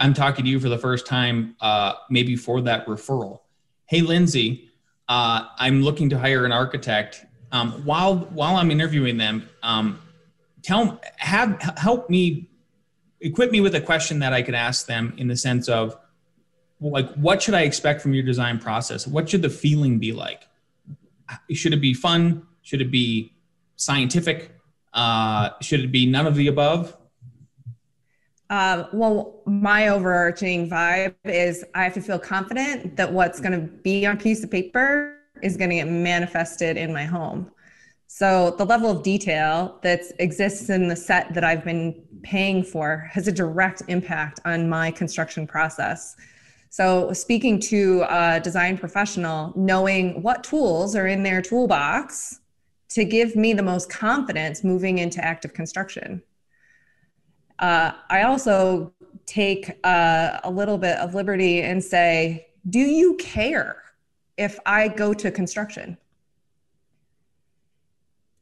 I'm 0.00 0.14
talking 0.14 0.44
to 0.44 0.50
you 0.50 0.60
for 0.60 0.68
the 0.68 0.78
first 0.78 1.06
time, 1.06 1.56
uh, 1.60 1.94
maybe 2.10 2.36
for 2.36 2.60
that 2.62 2.86
referral. 2.86 3.40
Hey, 3.88 4.02
Lindsay, 4.02 4.68
uh, 5.08 5.46
I'm 5.56 5.82
looking 5.82 6.10
to 6.10 6.18
hire 6.18 6.44
an 6.44 6.52
architect. 6.52 7.24
Um, 7.52 7.72
while 7.86 8.16
while 8.16 8.56
I'm 8.56 8.70
interviewing 8.70 9.16
them, 9.16 9.48
um, 9.62 9.98
tell 10.62 11.00
have 11.16 11.58
help 11.78 12.10
me 12.10 12.50
equip 13.22 13.50
me 13.50 13.62
with 13.62 13.74
a 13.74 13.80
question 13.80 14.18
that 14.18 14.34
I 14.34 14.42
could 14.42 14.54
ask 14.54 14.84
them 14.84 15.14
in 15.16 15.26
the 15.26 15.38
sense 15.38 15.70
of 15.70 15.96
like 16.82 17.10
what 17.14 17.40
should 17.40 17.54
I 17.54 17.62
expect 17.62 18.02
from 18.02 18.12
your 18.12 18.24
design 18.24 18.58
process? 18.58 19.06
What 19.06 19.30
should 19.30 19.40
the 19.40 19.48
feeling 19.48 19.98
be 19.98 20.12
like? 20.12 20.46
Should 21.50 21.72
it 21.72 21.80
be 21.80 21.94
fun? 21.94 22.46
Should 22.60 22.82
it 22.82 22.90
be 22.90 23.32
scientific? 23.76 24.54
Uh, 24.92 25.48
should 25.62 25.80
it 25.80 25.92
be 25.92 26.04
none 26.04 26.26
of 26.26 26.34
the 26.34 26.48
above? 26.48 26.94
Uh, 28.50 28.84
well, 28.92 29.42
my 29.44 29.88
overarching 29.88 30.70
vibe 30.70 31.14
is 31.24 31.64
I 31.74 31.84
have 31.84 31.94
to 31.94 32.00
feel 32.00 32.18
confident 32.18 32.96
that 32.96 33.12
what's 33.12 33.40
going 33.40 33.52
to 33.52 33.66
be 33.66 34.06
on 34.06 34.18
piece 34.18 34.42
of 34.42 34.50
paper 34.50 35.18
is 35.42 35.56
going 35.56 35.70
to 35.70 35.76
get 35.76 35.88
manifested 35.88 36.76
in 36.76 36.92
my 36.92 37.04
home. 37.04 37.50
So 38.06 38.54
the 38.56 38.64
level 38.64 38.90
of 38.90 39.02
detail 39.02 39.78
that 39.82 40.00
exists 40.18 40.70
in 40.70 40.88
the 40.88 40.96
set 40.96 41.34
that 41.34 41.44
I've 41.44 41.62
been 41.62 42.02
paying 42.22 42.64
for 42.64 43.08
has 43.12 43.28
a 43.28 43.32
direct 43.32 43.82
impact 43.88 44.40
on 44.46 44.66
my 44.68 44.90
construction 44.90 45.46
process. 45.46 46.16
So 46.70 47.12
speaking 47.12 47.60
to 47.60 48.04
a 48.08 48.40
design 48.40 48.78
professional, 48.78 49.52
knowing 49.56 50.22
what 50.22 50.42
tools 50.42 50.96
are 50.96 51.06
in 51.06 51.22
their 51.22 51.42
toolbox 51.42 52.40
to 52.90 53.04
give 53.04 53.36
me 53.36 53.52
the 53.52 53.62
most 53.62 53.90
confidence 53.90 54.64
moving 54.64 54.98
into 54.98 55.22
active 55.22 55.52
construction. 55.52 56.22
Uh, 57.58 57.92
I 58.08 58.22
also 58.22 58.92
take 59.26 59.78
uh, 59.84 60.40
a 60.44 60.50
little 60.50 60.78
bit 60.78 60.96
of 60.98 61.14
liberty 61.14 61.62
and 61.62 61.82
say, 61.82 62.48
do 62.70 62.78
you 62.78 63.14
care 63.16 63.82
if 64.36 64.58
I 64.66 64.88
go 64.88 65.12
to 65.14 65.30
construction? 65.30 65.98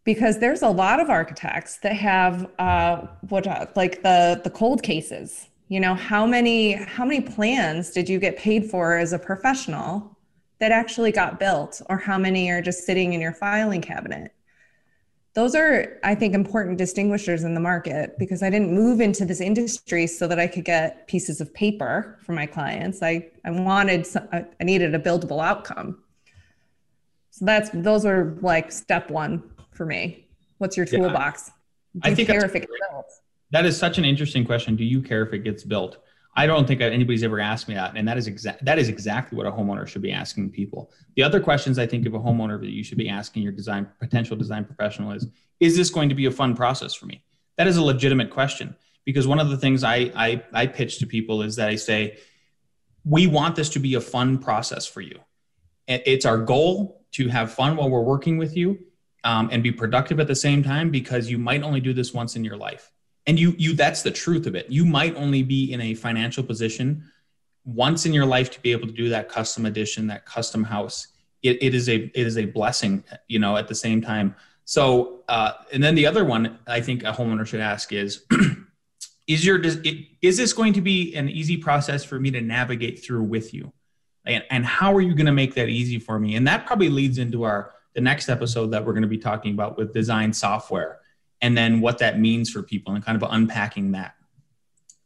Because 0.05 0.39
there's 0.39 0.63
a 0.63 0.69
lot 0.69 1.01
of 1.01 1.11
architects 1.11 1.79
that 1.79 1.95
have 1.95 2.49
uh, 2.59 3.07
what 3.29 3.47
uh, 3.47 3.67
like 3.75 4.03
the 4.03 4.41
the 4.45 4.51
cold 4.51 4.83
cases. 4.83 5.49
You 5.69 5.81
know, 5.81 5.95
how 5.95 6.25
many 6.27 6.75
how 6.75 7.05
many 7.05 7.21
plans 7.21 7.91
did 7.91 8.09
you 8.09 8.21
get 8.21 8.37
paid 8.37 8.71
for 8.71 8.97
as 8.97 9.13
a 9.13 9.19
professional 9.19 10.17
that 10.61 10.71
actually 10.71 11.11
got 11.11 11.41
built, 11.41 11.83
or 11.89 11.99
how 11.99 12.19
many 12.19 12.51
are 12.51 12.63
just 12.63 12.87
sitting 12.87 13.15
in 13.15 13.21
your 13.21 13.33
filing 13.33 13.81
cabinet? 13.81 14.33
Those 15.37 15.55
are 15.55 16.01
i 16.03 16.15
think 16.15 16.35
important 16.35 16.77
distinguishers 16.79 17.45
in 17.45 17.55
the 17.55 17.61
market 17.61 18.19
because 18.19 18.43
i 18.43 18.51
didn't 18.51 18.73
move 18.75 19.01
into 19.01 19.25
this 19.25 19.41
industry 19.41 20.07
so 20.07 20.27
that 20.27 20.41
i 20.41 20.47
could 20.47 20.65
get 20.65 21.07
pieces 21.07 21.41
of 21.41 21.53
paper 21.55 22.19
for 22.25 22.33
my 22.33 22.47
clients 22.47 23.03
i 23.03 23.25
i 23.45 23.51
wanted 23.51 24.05
some, 24.05 24.27
i 24.33 24.65
needed 24.65 24.95
a 24.95 24.99
buildable 24.99 25.41
outcome 25.45 26.03
so 27.31 27.45
that's 27.45 27.71
those 27.75 28.05
are 28.05 28.37
like 28.41 28.73
step 28.73 29.11
one 29.11 29.43
for 29.71 29.87
me 29.87 30.27
what's 30.59 30.77
your 30.77 30.87
Yeah. 30.91 30.99
toolbox 31.01 31.53
do 31.95 32.01
I 32.03 32.09
you 32.11 32.17
think 32.17 32.29
care 32.29 32.45
if 32.45 32.55
it 32.55 32.61
gets 32.61 32.73
built 32.91 33.07
That 33.53 33.65
is 33.65 33.79
such 33.79 33.97
an 33.97 34.05
interesting 34.05 34.45
question. 34.45 34.75
Do 34.77 34.85
you 34.85 35.01
care 35.01 35.23
if 35.27 35.33
it 35.33 35.45
gets 35.49 35.63
built? 35.63 35.99
I 36.39 36.47
don't 36.47 36.69
think 36.69 36.83
anybody's 36.83 37.25
ever 37.25 37.41
asked 37.41 37.67
me 37.67 37.75
that, 37.75 37.97
and 37.97 38.07
that 38.07 38.19
is 38.19 38.27
exact. 38.27 38.63
That 38.63 38.79
is 38.79 38.91
exactly 38.91 39.39
what 39.39 39.47
a 39.47 39.51
homeowner 39.51 39.87
should 39.89 40.03
be 40.03 40.13
asking 40.13 40.51
people. 40.51 40.91
The 41.15 41.23
other 41.23 41.41
questions 41.41 41.79
I 41.79 41.87
think 41.87 42.05
of 42.07 42.13
a 42.13 42.19
homeowner 42.19 42.61
that 42.61 42.69
you 42.69 42.85
should 42.85 42.99
be 42.99 43.09
asking 43.09 43.43
your 43.43 43.53
design 43.53 43.89
potential 43.99 44.37
design 44.37 44.67
professional 44.67 45.13
is: 45.13 45.27
Is 45.61 45.77
this 45.77 45.89
going 45.89 46.11
to 46.11 46.15
be 46.15 46.27
a 46.27 46.31
fun 46.31 46.55
process 46.55 46.93
for 46.93 47.07
me? 47.07 47.25
That 47.57 47.67
is 47.67 47.79
a 47.79 47.83
legitimate 47.83 48.31
question 48.31 48.77
because 49.07 49.27
one 49.27 49.39
of 49.39 49.49
the 49.49 49.57
things 49.57 49.83
I 49.83 50.13
I, 50.15 50.43
I 50.53 50.67
pitch 50.67 50.99
to 50.99 51.07
people 51.07 51.41
is 51.41 51.57
that 51.57 51.71
I 51.71 51.77
say, 51.77 52.19
we 53.03 53.27
want 53.27 53.57
this 53.57 53.71
to 53.71 53.79
be 53.79 53.95
a 53.95 54.01
fun 54.01 54.37
process 54.37 54.87
for 54.87 55.01
you. 55.01 55.19
It's 55.89 56.27
our 56.27 56.39
goal 56.39 57.07
to 57.13 57.29
have 57.29 57.53
fun 57.53 57.77
while 57.77 57.89
we're 57.89 58.03
working 58.03 58.37
with 58.37 58.57
you 58.57 58.79
um, 59.25 59.49
and 59.53 59.63
be 59.63 59.73
productive 59.73 60.21
at 60.21 60.27
the 60.27 60.35
same 60.35 60.63
time 60.63 60.91
because 60.91 61.31
you 61.31 61.39
might 61.39 61.63
only 61.63 61.81
do 61.81 61.95
this 61.95 62.13
once 62.13 62.37
in 62.37 62.45
your 62.45 62.57
life 62.57 62.93
and 63.27 63.39
you 63.39 63.55
you 63.59 63.75
that's 63.75 64.03
the 64.03 64.11
truth 64.11 64.47
of 64.47 64.55
it. 64.55 64.71
You 64.71 64.85
might 64.85 65.17
only 65.17 65.43
be 65.43 65.73
in 65.73 65.81
a 65.81 65.95
financial 65.95 66.45
position 66.45 67.05
once 67.65 68.07
in 68.07 68.13
your 68.13 68.27
life 68.27 68.51
to 68.53 68.61
be 68.61 68.73
able 68.73 68.87
to 68.87 68.93
do 68.93 69.09
that 69.09 69.29
custom 69.29 69.67
edition 69.67 70.07
that 70.09 70.25
custom 70.25 70.65
house. 70.65 71.09
It, 71.43 71.63
it 71.63 71.75
is 71.75 71.89
a 71.89 71.97
it 71.97 72.27
is 72.27 72.39
a 72.39 72.47
blessing 72.47 73.05
you 73.29 73.39
know 73.39 73.57
at 73.57 73.69
the 73.69 73.75
same 73.75 74.01
time. 74.01 74.35
So 74.65 75.23
uh, 75.29 75.53
and 75.73 75.83
then 75.83 75.95
the 75.95 76.07
other 76.07 76.25
one 76.25 76.59
i 76.67 76.81
think 76.81 77.03
a 77.03 77.13
homeowner 77.13 77.47
should 77.47 77.61
ask 77.61 77.93
is 77.93 78.25
is 79.27 79.45
your 79.45 79.61
is 79.61 80.37
this 80.37 80.53
going 80.53 80.73
to 80.73 80.81
be 80.81 81.15
an 81.15 81.29
easy 81.29 81.57
process 81.57 82.05
for 82.05 82.19
me 82.19 82.31
to 82.31 82.41
navigate 82.41 83.03
through 83.05 83.25
with 83.25 83.53
you? 83.53 83.73
And, 84.25 84.45
and 84.51 84.67
how 84.67 84.95
are 84.95 85.01
you 85.01 85.15
going 85.15 85.27
to 85.27 85.33
make 85.33 85.55
that 85.55 85.69
easy 85.69 85.99
for 85.99 86.19
me? 86.19 86.35
And 86.37 86.47
that 86.49 86.67
probably 86.67 86.89
leads 86.89 87.19
into 87.19 87.45
our 87.45 87.73
the 87.95 88.01
next 88.01 88.29
episode 88.29 88.71
that 88.73 88.85
we're 88.85 88.93
going 88.93 89.03
to 89.03 89.09
be 89.09 89.19
talking 89.19 89.53
about 89.53 89.77
with 89.77 89.93
design 89.95 90.33
software 90.33 91.01
and 91.43 91.57
then 91.57 91.81
what 91.81 91.99
that 91.99 92.19
means 92.19 92.51
for 92.51 92.63
people 92.63 92.95
and 92.95 93.05
kind 93.05 93.21
of 93.21 93.29
unpacking 93.31 93.93
that. 93.93 94.15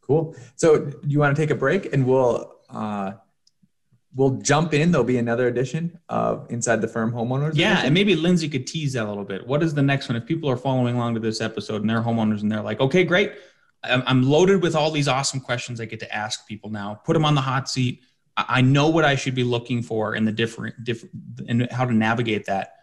Cool. 0.01 0.35
So 0.55 0.91
you 1.05 1.19
want 1.19 1.35
to 1.35 1.41
take 1.41 1.51
a 1.51 1.55
break 1.55 1.93
and 1.93 2.05
we'll 2.05 2.55
uh, 2.69 3.13
we'll 4.15 4.37
jump 4.37 4.73
in. 4.73 4.91
There'll 4.91 5.05
be 5.05 5.17
another 5.17 5.47
edition 5.47 5.99
of 6.09 6.47
Inside 6.49 6.81
the 6.81 6.87
Firm 6.87 7.11
Homeowners. 7.11 7.53
Yeah, 7.55 7.71
edition. 7.71 7.85
and 7.85 7.93
maybe 7.93 8.15
Lindsay 8.15 8.49
could 8.49 8.67
tease 8.67 8.93
that 8.93 9.05
a 9.05 9.09
little 9.09 9.23
bit. 9.23 9.45
What 9.45 9.63
is 9.63 9.73
the 9.73 9.81
next 9.81 10.09
one? 10.09 10.15
If 10.15 10.25
people 10.25 10.49
are 10.49 10.57
following 10.57 10.95
along 10.95 11.13
to 11.15 11.19
this 11.19 11.41
episode 11.41 11.81
and 11.81 11.89
they're 11.89 12.01
homeowners 12.01 12.41
and 12.41 12.51
they're 12.51 12.61
like, 12.61 12.79
okay, 12.79 13.03
great. 13.03 13.33
I'm 13.83 14.21
loaded 14.21 14.61
with 14.61 14.75
all 14.75 14.91
these 14.91 15.07
awesome 15.07 15.39
questions 15.39 15.81
I 15.81 15.85
get 15.85 15.99
to 16.01 16.15
ask 16.15 16.47
people 16.47 16.69
now. 16.69 17.01
Put 17.03 17.13
them 17.13 17.25
on 17.25 17.33
the 17.33 17.41
hot 17.41 17.67
seat. 17.67 18.01
I 18.37 18.61
know 18.61 18.89
what 18.89 19.05
I 19.05 19.15
should 19.15 19.33
be 19.33 19.43
looking 19.43 19.81
for 19.81 20.13
in 20.13 20.23
the 20.23 20.31
different, 20.31 20.83
different, 20.83 21.15
and 21.47 21.71
how 21.71 21.85
to 21.85 21.93
navigate 21.93 22.45
that 22.45 22.75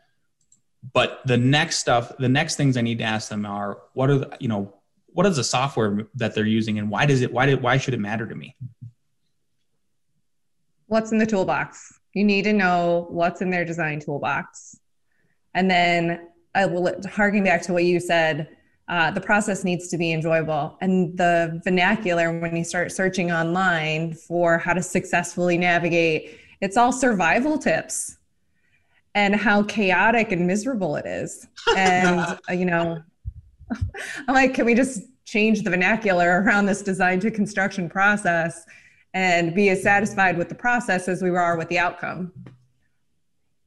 but 0.93 1.21
the 1.25 1.37
next 1.37 1.79
stuff 1.79 2.13
the 2.19 2.29
next 2.29 2.57
things 2.57 2.77
i 2.77 2.81
need 2.81 2.99
to 2.99 3.05
ask 3.05 3.29
them 3.29 3.45
are 3.45 3.79
what 3.95 4.11
are 4.11 4.19
the, 4.19 4.37
you 4.41 4.49
know 4.49 4.73
what 5.19 5.27
is 5.27 5.35
the 5.35 5.43
software 5.43 6.07
that 6.15 6.33
they're 6.33 6.47
using 6.47 6.79
and 6.79 6.89
why 6.89 7.05
does 7.05 7.23
it 7.23 7.33
why 7.33 7.45
did 7.45 7.61
why 7.61 7.77
should 7.77 7.93
it 7.93 7.99
matter 7.99 8.25
to 8.25 8.37
me? 8.37 8.55
What's 10.87 11.11
in 11.11 11.19
the 11.19 11.27
toolbox? 11.27 11.99
You 12.15 12.23
need 12.23 12.45
to 12.45 12.53
know 12.53 13.09
what's 13.11 13.43
in 13.43 13.51
their 13.51 13.65
design 13.65 13.99
toolbox. 13.99 14.79
And 15.55 15.69
then 15.69 16.29
i 16.55 16.67
will 16.67 16.89
harken 17.11 17.43
back 17.43 17.63
to 17.63 17.73
what 17.73 17.83
you 17.83 17.99
said 17.99 18.49
uh, 18.89 19.11
the 19.11 19.21
process 19.21 19.65
needs 19.65 19.89
to 19.89 19.99
be 19.99 20.13
enjoyable. 20.13 20.79
And 20.81 21.19
the 21.19 21.61
vernacular 21.65 22.39
when 22.39 22.55
you 22.55 22.63
start 22.63 22.93
searching 22.93 23.33
online 23.33 24.15
for 24.15 24.57
how 24.57 24.73
to 24.73 24.83
successfully 24.83 25.59
navigate 25.59 26.39
it's 26.61 26.77
all 26.77 26.93
survival 26.93 27.59
tips 27.59 28.18
and 29.19 29.35
how 29.35 29.65
chaotic 29.65 30.31
and 30.31 30.47
miserable 30.47 30.95
it 30.95 31.05
is. 31.05 31.49
And, 31.77 32.21
uh, 32.49 32.53
you 32.53 32.65
know, 32.65 33.03
I'm 34.29 34.35
like, 34.35 34.55
can 34.55 34.65
we 34.65 34.75
just 34.77 35.03
change 35.25 35.63
the 35.63 35.71
vernacular 35.71 36.41
around 36.43 36.67
this 36.67 36.83
design 36.83 37.19
to 37.21 37.31
construction 37.33 37.89
process 37.89 38.65
and 39.15 39.57
be 39.57 39.71
as 39.71 39.83
satisfied 39.83 40.39
with 40.39 40.49
the 40.49 40.55
process 40.55 41.09
as 41.09 41.21
we 41.21 41.31
are 41.31 41.57
with 41.57 41.69
the 41.69 41.81
outcome? 41.81 42.33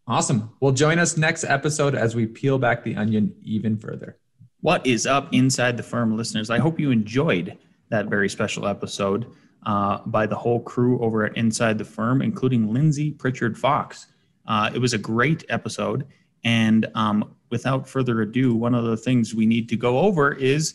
Awesome. 0.08 0.54
Well, 0.62 0.72
join 0.72 1.00
us 1.00 1.18
next 1.18 1.44
episode 1.44 1.96
as 1.96 2.16
we 2.16 2.28
peel 2.28 2.58
back 2.58 2.86
the 2.86 2.96
onion 2.96 3.36
even 3.44 3.78
further. 3.78 4.18
What 4.62 4.88
is 4.88 5.06
up 5.06 5.34
inside 5.34 5.76
the 5.76 5.84
firm, 5.84 6.16
listeners? 6.16 6.50
I 6.50 6.60
hope 6.60 6.80
you 6.80 6.92
enjoyed 6.92 7.58
that 7.90 8.06
very 8.06 8.30
special 8.30 8.68
episode 8.68 9.30
uh, 9.66 10.00
by 10.06 10.28
the 10.28 10.36
whole 10.36 10.62
crew 10.62 10.98
over 11.02 11.26
at 11.26 11.36
Inside 11.36 11.78
the 11.78 11.86
Firm, 11.86 12.22
including 12.22 12.74
Lindsay 12.74 13.12
Pritchard 13.12 13.58
Fox. 13.58 14.08
Uh, 14.48 14.70
it 14.74 14.80
was 14.80 14.94
a 14.94 14.98
great 14.98 15.46
episode. 15.50 16.08
And 16.44 16.88
um, 16.96 17.36
without 17.50 17.88
further 17.88 18.22
ado, 18.22 18.56
one 18.56 18.74
of 18.74 18.86
the 18.86 18.98
things 18.98 19.36
we 19.36 19.46
need 19.46 19.70
to 19.70 19.76
go 19.76 20.00
over 20.00 20.34
is 20.34 20.74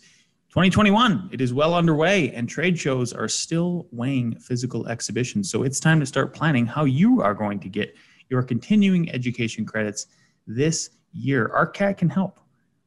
2021. 0.51 1.29
It 1.33 1.41
is 1.41 1.53
well 1.53 1.75
underway, 1.75 2.31
and 2.31 2.49
trade 2.49 2.79
shows 2.79 3.13
are 3.13 3.29
still 3.29 3.89
weighing 3.91 4.39
physical 4.39 4.89
exhibitions. 4.89 5.51
So 5.51 5.65
it's 5.65 5.81
time 5.81 6.01
to 6.01 6.07
start 6.07 6.33
planning 6.33 6.65
how 6.65 6.85
you 6.85 7.21
are 7.21 7.35
going 7.35 7.61
to 7.61 7.69
get 7.69 7.95
your 8.31 8.43
continuing 8.43 9.11
education 9.11 9.67
credits 9.67 10.07
this 10.47 10.91
year. 11.13 11.51
ARCAT 11.55 11.99
can 11.99 12.09
help. 12.09 12.41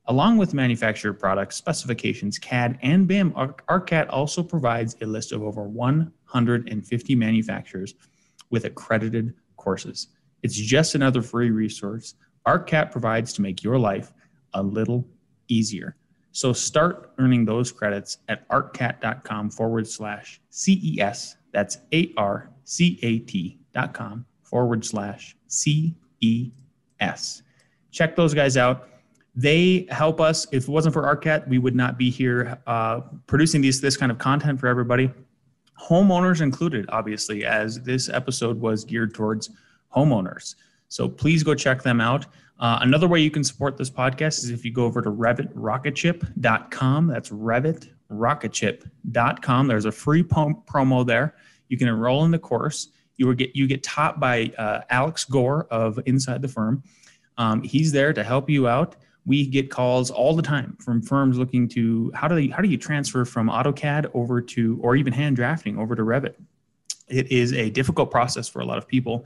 Along 0.08 0.38
with 0.38 0.56
manufactured 0.56 1.14
products, 1.14 1.58
specifications, 1.58 2.40
CAD, 2.40 2.80
and 2.82 3.08
BIM, 3.08 3.32
ARCAT 3.34 4.08
also 4.10 4.42
provides 4.42 4.96
a 5.02 5.06
list 5.06 5.32
of 5.32 5.44
over 5.44 5.62
150 5.62 7.16
manufacturers 7.16 7.94
with 8.50 8.66
accredited 8.66 9.36
courses. 9.58 10.08
It's 10.44 10.56
just 10.56 10.96
another 10.96 11.22
free 11.22 11.52
resource 11.52 12.16
ARCAT 12.48 12.92
provides 12.92 13.34
to 13.34 13.42
make 13.42 13.64
your 13.64 13.78
life 13.78 14.14
a 14.54 14.64
little 14.64 15.08
easier. 15.48 15.96
So 16.32 16.54
start 16.54 17.12
earning 17.18 17.46
those 17.46 17.72
credits 17.72 18.20
at 18.28 18.48
arcat.com 18.50 19.50
forward 19.52 19.88
slash 19.88 20.40
CES. 20.50 21.36
That's 21.52 21.78
A 21.94 22.14
R 22.18 22.50
C 22.64 23.00
A 23.02 23.20
T 23.20 23.60
dot 23.74 23.94
com 23.94 24.26
forward 24.44 24.86
slash 24.86 25.36
CES. 25.48 25.94
Check 27.92 28.16
those 28.16 28.34
guys 28.34 28.58
out. 28.58 28.90
They 29.36 29.88
help 29.90 30.20
us. 30.22 30.48
If 30.52 30.64
it 30.64 30.70
wasn't 30.70 30.94
for 30.94 31.04
ARCAT, 31.04 31.48
we 31.48 31.58
would 31.58 31.76
not 31.76 31.98
be 31.98 32.10
here 32.10 32.60
uh, 32.68 33.02
producing 33.28 33.62
these 33.62 33.82
this 33.82 33.98
kind 33.98 34.12
of 34.12 34.18
content 34.18 34.60
for 34.60 34.68
everybody. 34.68 35.12
Homeowners 35.82 36.42
included, 36.42 36.86
obviously, 36.90 37.46
as 37.46 37.82
this 37.82 38.10
episode 38.10 38.60
was 38.60 38.84
geared 38.84 39.14
towards 39.14 39.50
homeowners. 39.96 40.56
So 40.88 41.08
please 41.08 41.44
go 41.44 41.56
check 41.56 41.84
them 41.84 42.02
out. 42.02 42.26
Uh, 42.60 42.80
another 42.82 43.08
way 43.08 43.22
you 43.22 43.32
can 43.32 43.44
support 43.44 43.78
this 43.78 43.90
podcast 43.90 44.44
is 44.44 44.50
if 44.50 44.66
you 44.66 44.74
go 44.74 44.84
over 44.84 45.02
to 45.02 45.10
revitrocketship.com. 45.10 47.08
That's 47.08 47.30
revitrocketship.com. 47.30 49.68
There's 49.68 49.86
a 49.86 49.92
free 49.92 50.24
promo 50.24 51.08
there. 51.08 51.36
You 51.70 51.78
can 51.78 51.88
enroll 51.88 52.26
in 52.26 52.32
the 52.32 52.40
course. 52.40 52.90
You 53.16 53.34
get 53.36 53.56
you 53.56 53.68
get 53.68 53.84
taught 53.84 54.20
by 54.20 54.52
uh, 54.58 54.82
Alex 54.90 55.24
Gore 55.26 55.68
of 55.72 56.00
Inside 56.06 56.42
the 56.42 56.48
Firm. 56.48 56.82
Um, 57.38 57.62
he's 57.64 57.92
there 57.92 58.14
to 58.14 58.24
help 58.24 58.50
you 58.50 58.68
out. 58.68 58.96
We 59.26 59.46
get 59.46 59.70
calls 59.70 60.10
all 60.10 60.34
the 60.36 60.42
time 60.42 60.78
from 60.80 61.02
firms 61.02 61.38
looking 61.38 61.68
to 61.70 62.12
how 62.14 62.28
do 62.28 62.36
they 62.36 62.48
how 62.48 62.62
do 62.62 62.70
you 62.70 62.78
transfer 62.78 63.26
from 63.26 63.50
AutoCAD 63.50 64.12
over 64.14 64.42
to 64.42 64.80
or 64.82 64.96
even 64.96 65.14
hand 65.14 65.36
drafting 65.36 65.78
over 65.78 65.96
to 65.96 66.02
Revit. 66.02 66.36
It 67.08 67.32
is 67.32 67.54
a 67.54 67.70
difficult 67.70 68.12
process 68.12 68.50
for 68.50 68.62
a 68.62 68.66
lot 68.66 68.78
of 68.78 68.88
people 68.88 69.26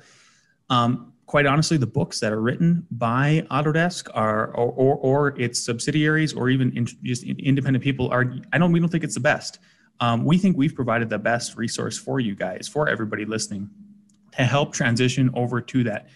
um, 0.70 1.14
quite 1.26 1.46
honestly, 1.46 1.78
the 1.78 1.88
books 1.88 2.20
that 2.20 2.32
are 2.32 2.42
written 2.42 2.86
by 2.92 3.46
Autodesk 3.50 4.10
are, 4.14 4.48
or, 4.50 4.72
or, 4.72 4.96
or 4.98 5.40
its 5.40 5.60
subsidiaries, 5.60 6.34
or 6.34 6.50
even 6.50 6.76
in, 6.78 6.86
just 7.04 7.24
independent 7.24 7.84
people 7.84 8.10
are. 8.12 8.34
I 8.52 8.58
don't. 8.58 8.72
We 8.72 8.80
don't 8.80 8.90
think 8.90 9.04
it's 9.04 9.16
the 9.16 9.20
best. 9.20 9.60
Um, 10.00 10.26
we 10.26 10.38
think 10.38 10.58
we've 10.58 10.76
provided 10.76 11.10
the 11.10 11.20
best 11.20 11.58
resource 11.58 11.98
for 11.98 12.20
you 12.20 12.36
guys, 12.36 12.68
for 12.68 12.90
everybody 12.90 13.26
listening, 13.26 13.70
to 14.38 14.44
help 14.44 14.74
transition 14.74 15.32
over 15.34 15.62
to 15.62 15.84
that. 15.86 16.10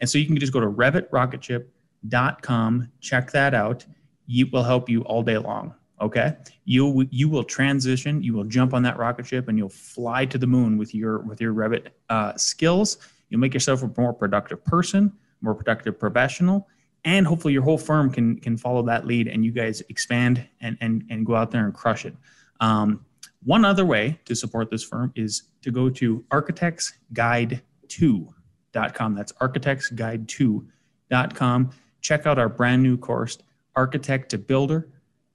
And 0.00 0.08
so 0.08 0.16
you 0.18 0.26
can 0.26 0.38
just 0.38 0.52
go 0.52 0.60
to 0.60 0.68
revitrocketship.com, 0.68 2.92
check 3.00 3.32
that 3.32 3.54
out. 3.54 3.84
It 4.28 4.52
will 4.52 4.62
help 4.62 4.88
you 4.88 5.02
all 5.02 5.22
day 5.22 5.38
long. 5.38 5.74
Okay, 6.00 6.36
you 6.64 7.06
you 7.10 7.28
will 7.28 7.44
transition. 7.44 8.22
You 8.22 8.32
will 8.34 8.44
jump 8.44 8.74
on 8.74 8.82
that 8.82 8.98
rocket 8.98 9.26
ship, 9.26 9.46
and 9.48 9.56
you'll 9.56 9.68
fly 9.68 10.26
to 10.26 10.36
the 10.36 10.48
moon 10.48 10.76
with 10.76 10.92
your 10.94 11.20
with 11.20 11.40
your 11.40 11.54
Revit 11.54 11.90
uh, 12.08 12.36
skills 12.36 12.98
You'll 13.28 13.40
make 13.40 13.54
yourself 13.54 13.82
a 13.82 13.90
more 13.96 14.12
productive 14.12 14.64
person, 14.64 15.12
more 15.40 15.54
productive 15.54 15.98
professional, 15.98 16.68
and 17.04 17.26
hopefully 17.26 17.52
your 17.52 17.62
whole 17.62 17.78
firm 17.78 18.10
can 18.10 18.38
can 18.38 18.56
follow 18.56 18.82
that 18.84 19.06
lead 19.06 19.28
and 19.28 19.44
you 19.44 19.52
guys 19.52 19.82
expand 19.88 20.46
and 20.60 20.76
and, 20.80 21.04
and 21.10 21.26
go 21.26 21.34
out 21.34 21.50
there 21.50 21.64
and 21.64 21.74
crush 21.74 22.04
it. 22.04 22.14
Um, 22.60 23.04
one 23.44 23.64
other 23.64 23.84
way 23.84 24.18
to 24.24 24.34
support 24.34 24.70
this 24.70 24.82
firm 24.82 25.12
is 25.14 25.44
to 25.62 25.70
go 25.70 25.88
to 25.90 26.24
architectsguide2.com. 26.30 29.14
That's 29.14 29.32
architectsguide2.com. 29.32 31.70
Check 32.00 32.26
out 32.26 32.38
our 32.38 32.48
brand 32.48 32.82
new 32.82 32.96
course, 32.96 33.36
Architect 33.76 34.30
to 34.30 34.38
Builder. 34.38 34.88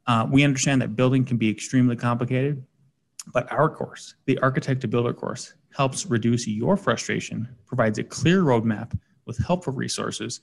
Uh, 0.08 0.28
we 0.30 0.44
understand 0.44 0.82
that 0.82 0.96
building 0.96 1.24
can 1.24 1.38
be 1.38 1.50
extremely 1.50 1.96
complicated, 1.96 2.66
but 3.32 3.50
our 3.52 3.70
course, 3.70 4.16
the 4.26 4.40
Architect 4.40 4.82
to 4.82 4.88
Builder 4.88 5.14
course, 5.14 5.54
helps 5.76 6.06
reduce 6.06 6.48
your 6.48 6.78
frustration, 6.78 7.48
provides 7.66 8.00
a 8.00 8.04
clear 8.04 8.42
roadmap 8.42 8.98
with 9.26 9.38
helpful 9.38 9.74
resources 9.74 10.42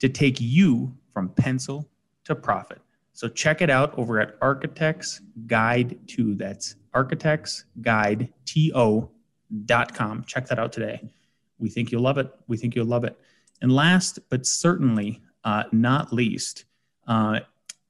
to 0.00 0.08
take 0.08 0.40
you 0.40 0.96
from 1.12 1.28
pencil 1.30 1.88
to 2.24 2.34
profit. 2.34 2.80
So 3.12 3.28
check 3.28 3.62
it 3.62 3.70
out 3.70 3.98
over 3.98 4.20
at 4.20 4.36
Architects 4.42 5.22
Guide 5.46 5.98
2. 6.06 6.34
That's 6.34 6.76
Architects 6.92 7.64
Guide 7.80 8.32
architectsguideto.com. 8.46 10.24
Check 10.24 10.46
that 10.48 10.58
out 10.58 10.72
today. 10.72 11.00
We 11.58 11.70
think 11.70 11.92
you'll 11.92 12.02
love 12.02 12.18
it. 12.18 12.30
We 12.46 12.56
think 12.56 12.74
you'll 12.74 12.86
love 12.86 13.04
it. 13.04 13.18
And 13.62 13.72
last 13.72 14.18
but 14.28 14.46
certainly 14.46 15.22
uh, 15.44 15.64
not 15.72 16.12
least, 16.12 16.64
uh, 17.06 17.40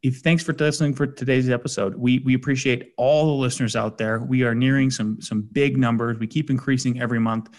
if 0.02 0.18
thanks 0.18 0.42
for 0.42 0.52
listening 0.52 0.94
for 0.94 1.06
today's 1.06 1.48
episode. 1.48 1.94
We 1.94 2.20
we 2.20 2.34
appreciate 2.34 2.92
all 2.96 3.26
the 3.26 3.32
listeners 3.32 3.76
out 3.76 3.98
there. 3.98 4.20
We 4.20 4.42
are 4.42 4.54
nearing 4.54 4.90
some 4.90 5.20
some 5.20 5.42
big 5.42 5.76
numbers. 5.76 6.18
We 6.18 6.26
keep 6.26 6.50
increasing 6.50 7.00
every 7.00 7.18
month. 7.18 7.50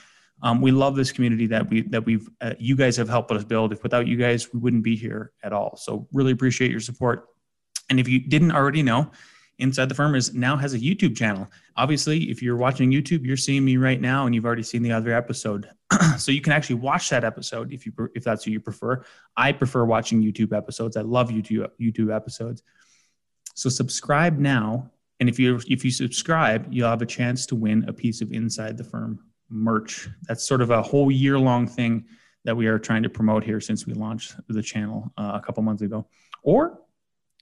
Um, 0.43 0.62
we 0.62 0.71
love 0.71 0.95
this 0.95 1.12
community 1.12 1.47
that 1.47 1.69
we 1.69 1.82
that 1.84 2.06
we've 2.06 2.30
uh, 2.41 2.54
you 2.60 2.76
guys 2.76 2.95
have 2.97 3.10
helped 3.10 3.32
us 3.32 3.43
build. 3.43 3.73
If 3.73 3.84
without 3.84 4.08
you 4.08 4.17
guys, 4.17 4.54
we 4.54 4.60
wouldn't 4.60 4.84
be 4.84 4.95
here 4.95 5.32
at 5.43 5.52
all. 5.52 5.78
So 5.78 6.08
really 6.13 6.32
appreciate 6.32 6.71
your 6.71 6.80
support. 6.80 7.28
And 7.89 8.00
if 8.00 8.08
you 8.08 8.19
didn't 8.19 8.52
already 8.52 8.84
know, 8.84 9.12
Inside 9.60 9.89
the 9.89 9.96
Firm 9.96 10.13
is 10.13 10.34
now 10.34 10.56
has 10.56 10.74
a 10.74 10.80
YouTube 10.80 11.17
channel. 11.17 11.48
Obviously, 11.76 12.30
if 12.30 12.43
you're 12.43 12.58
watching 12.58 12.91
YouTube, 12.91 13.26
you're 13.26 13.38
seeing 13.38 13.65
me 13.65 13.78
right 13.78 14.00
now, 14.00 14.26
and 14.26 14.36
you've 14.36 14.46
already 14.46 14.63
seen 14.63 14.84
the 14.84 14.91
other 14.91 15.12
episode. 15.12 15.70
so 16.17 16.32
you 16.32 16.41
can 16.41 16.54
actually 16.54 16.76
watch 16.76 17.10
that 17.10 17.24
episode 17.24 17.74
if 17.74 17.86
you 17.86 17.93
if 18.13 18.24
that's 18.24 18.46
what 18.46 18.54
you 18.54 18.60
prefer. 18.60 19.04
I 19.36 19.52
prefer 19.52 19.86
watching 19.86 20.22
YouTube 20.22 20.56
episodes. 20.56 20.96
I 20.96 21.02
love 21.02 21.30
YouTube 21.30 21.67
YouTube 21.82 22.15
episodes. 22.15 22.62
So 23.56 23.70
subscribe 23.70 24.38
now, 24.38 24.91
and 25.20 25.28
if 25.28 25.39
you 25.39 25.60
if 25.67 25.84
you 25.84 25.89
subscribe, 25.89 26.67
you'll 26.70 26.89
have 26.89 27.02
a 27.02 27.08
chance 27.08 27.48
to 27.48 27.56
win 27.56 27.86
a 27.88 27.93
piece 27.93 28.22
of 28.22 28.32
Inside 28.32 28.78
the 28.78 28.84
Firm 28.84 29.20
merch. 29.50 30.08
That's 30.28 30.48
sort 30.48 30.62
of 30.62 30.70
a 30.70 30.82
whole 30.82 31.10
year 31.10 31.39
long 31.39 31.67
thing 31.67 32.06
that 32.46 32.56
we 32.56 32.67
are 32.67 32.78
trying 32.78 33.04
to 33.04 33.10
promote 33.10 33.43
here 33.43 33.60
since 33.60 33.86
we 33.88 33.93
launched 33.93 34.36
the 34.48 34.62
channel 34.62 35.12
uh, 35.17 35.32
a 35.36 35.46
couple 35.46 35.63
months 35.63 35.82
ago. 35.82 36.08
Or 36.43 36.80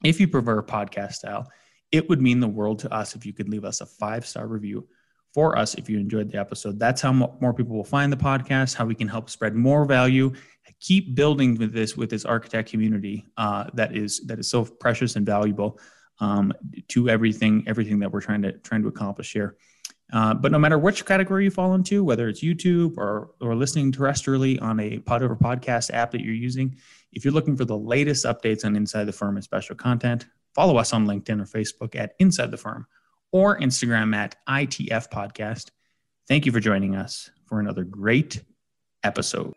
if 0.04 0.20
you 0.20 0.28
prefer 0.28 0.64
podcast 0.64 1.14
style, 1.14 1.48
it 1.96 2.10
would 2.10 2.22
mean 2.22 2.40
the 2.40 2.48
world 2.48 2.80
to 2.80 2.94
us 2.94 3.16
if 3.16 3.26
you 3.26 3.34
could 3.34 3.50
leave 3.50 3.66
us 3.66 3.82
a 3.82 3.86
five 3.86 4.26
star 4.26 4.48
review 4.48 4.88
for 5.34 5.58
us 5.58 5.76
if 5.76 5.90
you 5.90 6.00
enjoyed 6.00 6.32
the 6.32 6.40
episode. 6.40 6.80
That's 6.80 7.02
how 7.02 7.12
more 7.12 7.54
people 7.54 7.76
will 7.76 7.84
find 7.84 8.12
the 8.12 8.18
podcast, 8.18 8.74
how 8.76 8.86
we 8.86 8.96
can 8.96 9.08
help 9.08 9.30
spread 9.30 9.54
more 9.54 9.84
value, 9.86 10.32
keep 10.80 11.16
building 11.16 11.56
with 11.56 11.74
this 11.74 11.96
with 11.98 12.10
this 12.10 12.26
architect 12.26 12.70
community 12.70 13.26
uh, 13.38 13.66
that 13.74 13.96
is 13.96 14.26
that 14.28 14.40
is 14.40 14.50
so 14.50 14.66
precious 14.66 15.16
and 15.16 15.26
valuable 15.26 15.80
um, 16.20 16.54
to 16.88 17.10
everything 17.10 17.64
everything 17.68 18.00
that 18.00 18.12
we're 18.12 18.22
trying 18.22 18.42
to 18.42 18.54
trying 18.60 18.82
to 18.82 18.88
accomplish 18.88 19.34
here. 19.34 19.58
Uh, 20.14 20.34
but 20.34 20.52
no 20.52 20.60
matter 20.60 20.78
which 20.78 21.04
category 21.04 21.46
you 21.46 21.52
fall 21.52 21.74
into, 21.74 22.04
whether 22.04 22.30
it's 22.30 22.44
YouTube 22.44 22.96
or, 22.96 23.32
or 23.42 23.56
listening 23.56 23.92
terrestrially 23.92 24.62
on 24.62 24.80
a 24.80 25.00
pod 25.00 25.24
over 25.24 25.36
podcast 25.36 25.92
app 25.92 26.12
that 26.12 26.22
you're 26.22 26.34
using, 26.34 26.76
if 27.12 27.26
you're 27.26 27.34
looking 27.34 27.58
for 27.58 27.66
the 27.66 27.78
latest 27.78 28.24
updates 28.24 28.64
on 28.64 28.76
Inside 28.76 29.06
the 29.06 29.12
Firm 29.12 29.36
and 29.36 29.44
special 29.44 29.76
content, 29.76 30.28
follow 30.56 30.78
us 30.78 30.94
on 30.94 31.06
LinkedIn 31.06 31.42
or 31.42 31.46
Facebook 31.46 31.96
at 31.96 32.16
Inside 32.20 32.50
the 32.50 32.58
Firm 32.58 32.88
or 33.32 33.60
Instagram 33.60 34.16
at 34.16 34.36
ITF 34.48 35.12
Podcast. 35.12 35.70
Thank 36.28 36.46
you 36.46 36.52
for 36.52 36.60
joining 36.60 36.96
us 36.96 37.30
for 37.46 37.60
another 37.60 37.84
great 37.84 38.42
episode. 39.04 39.54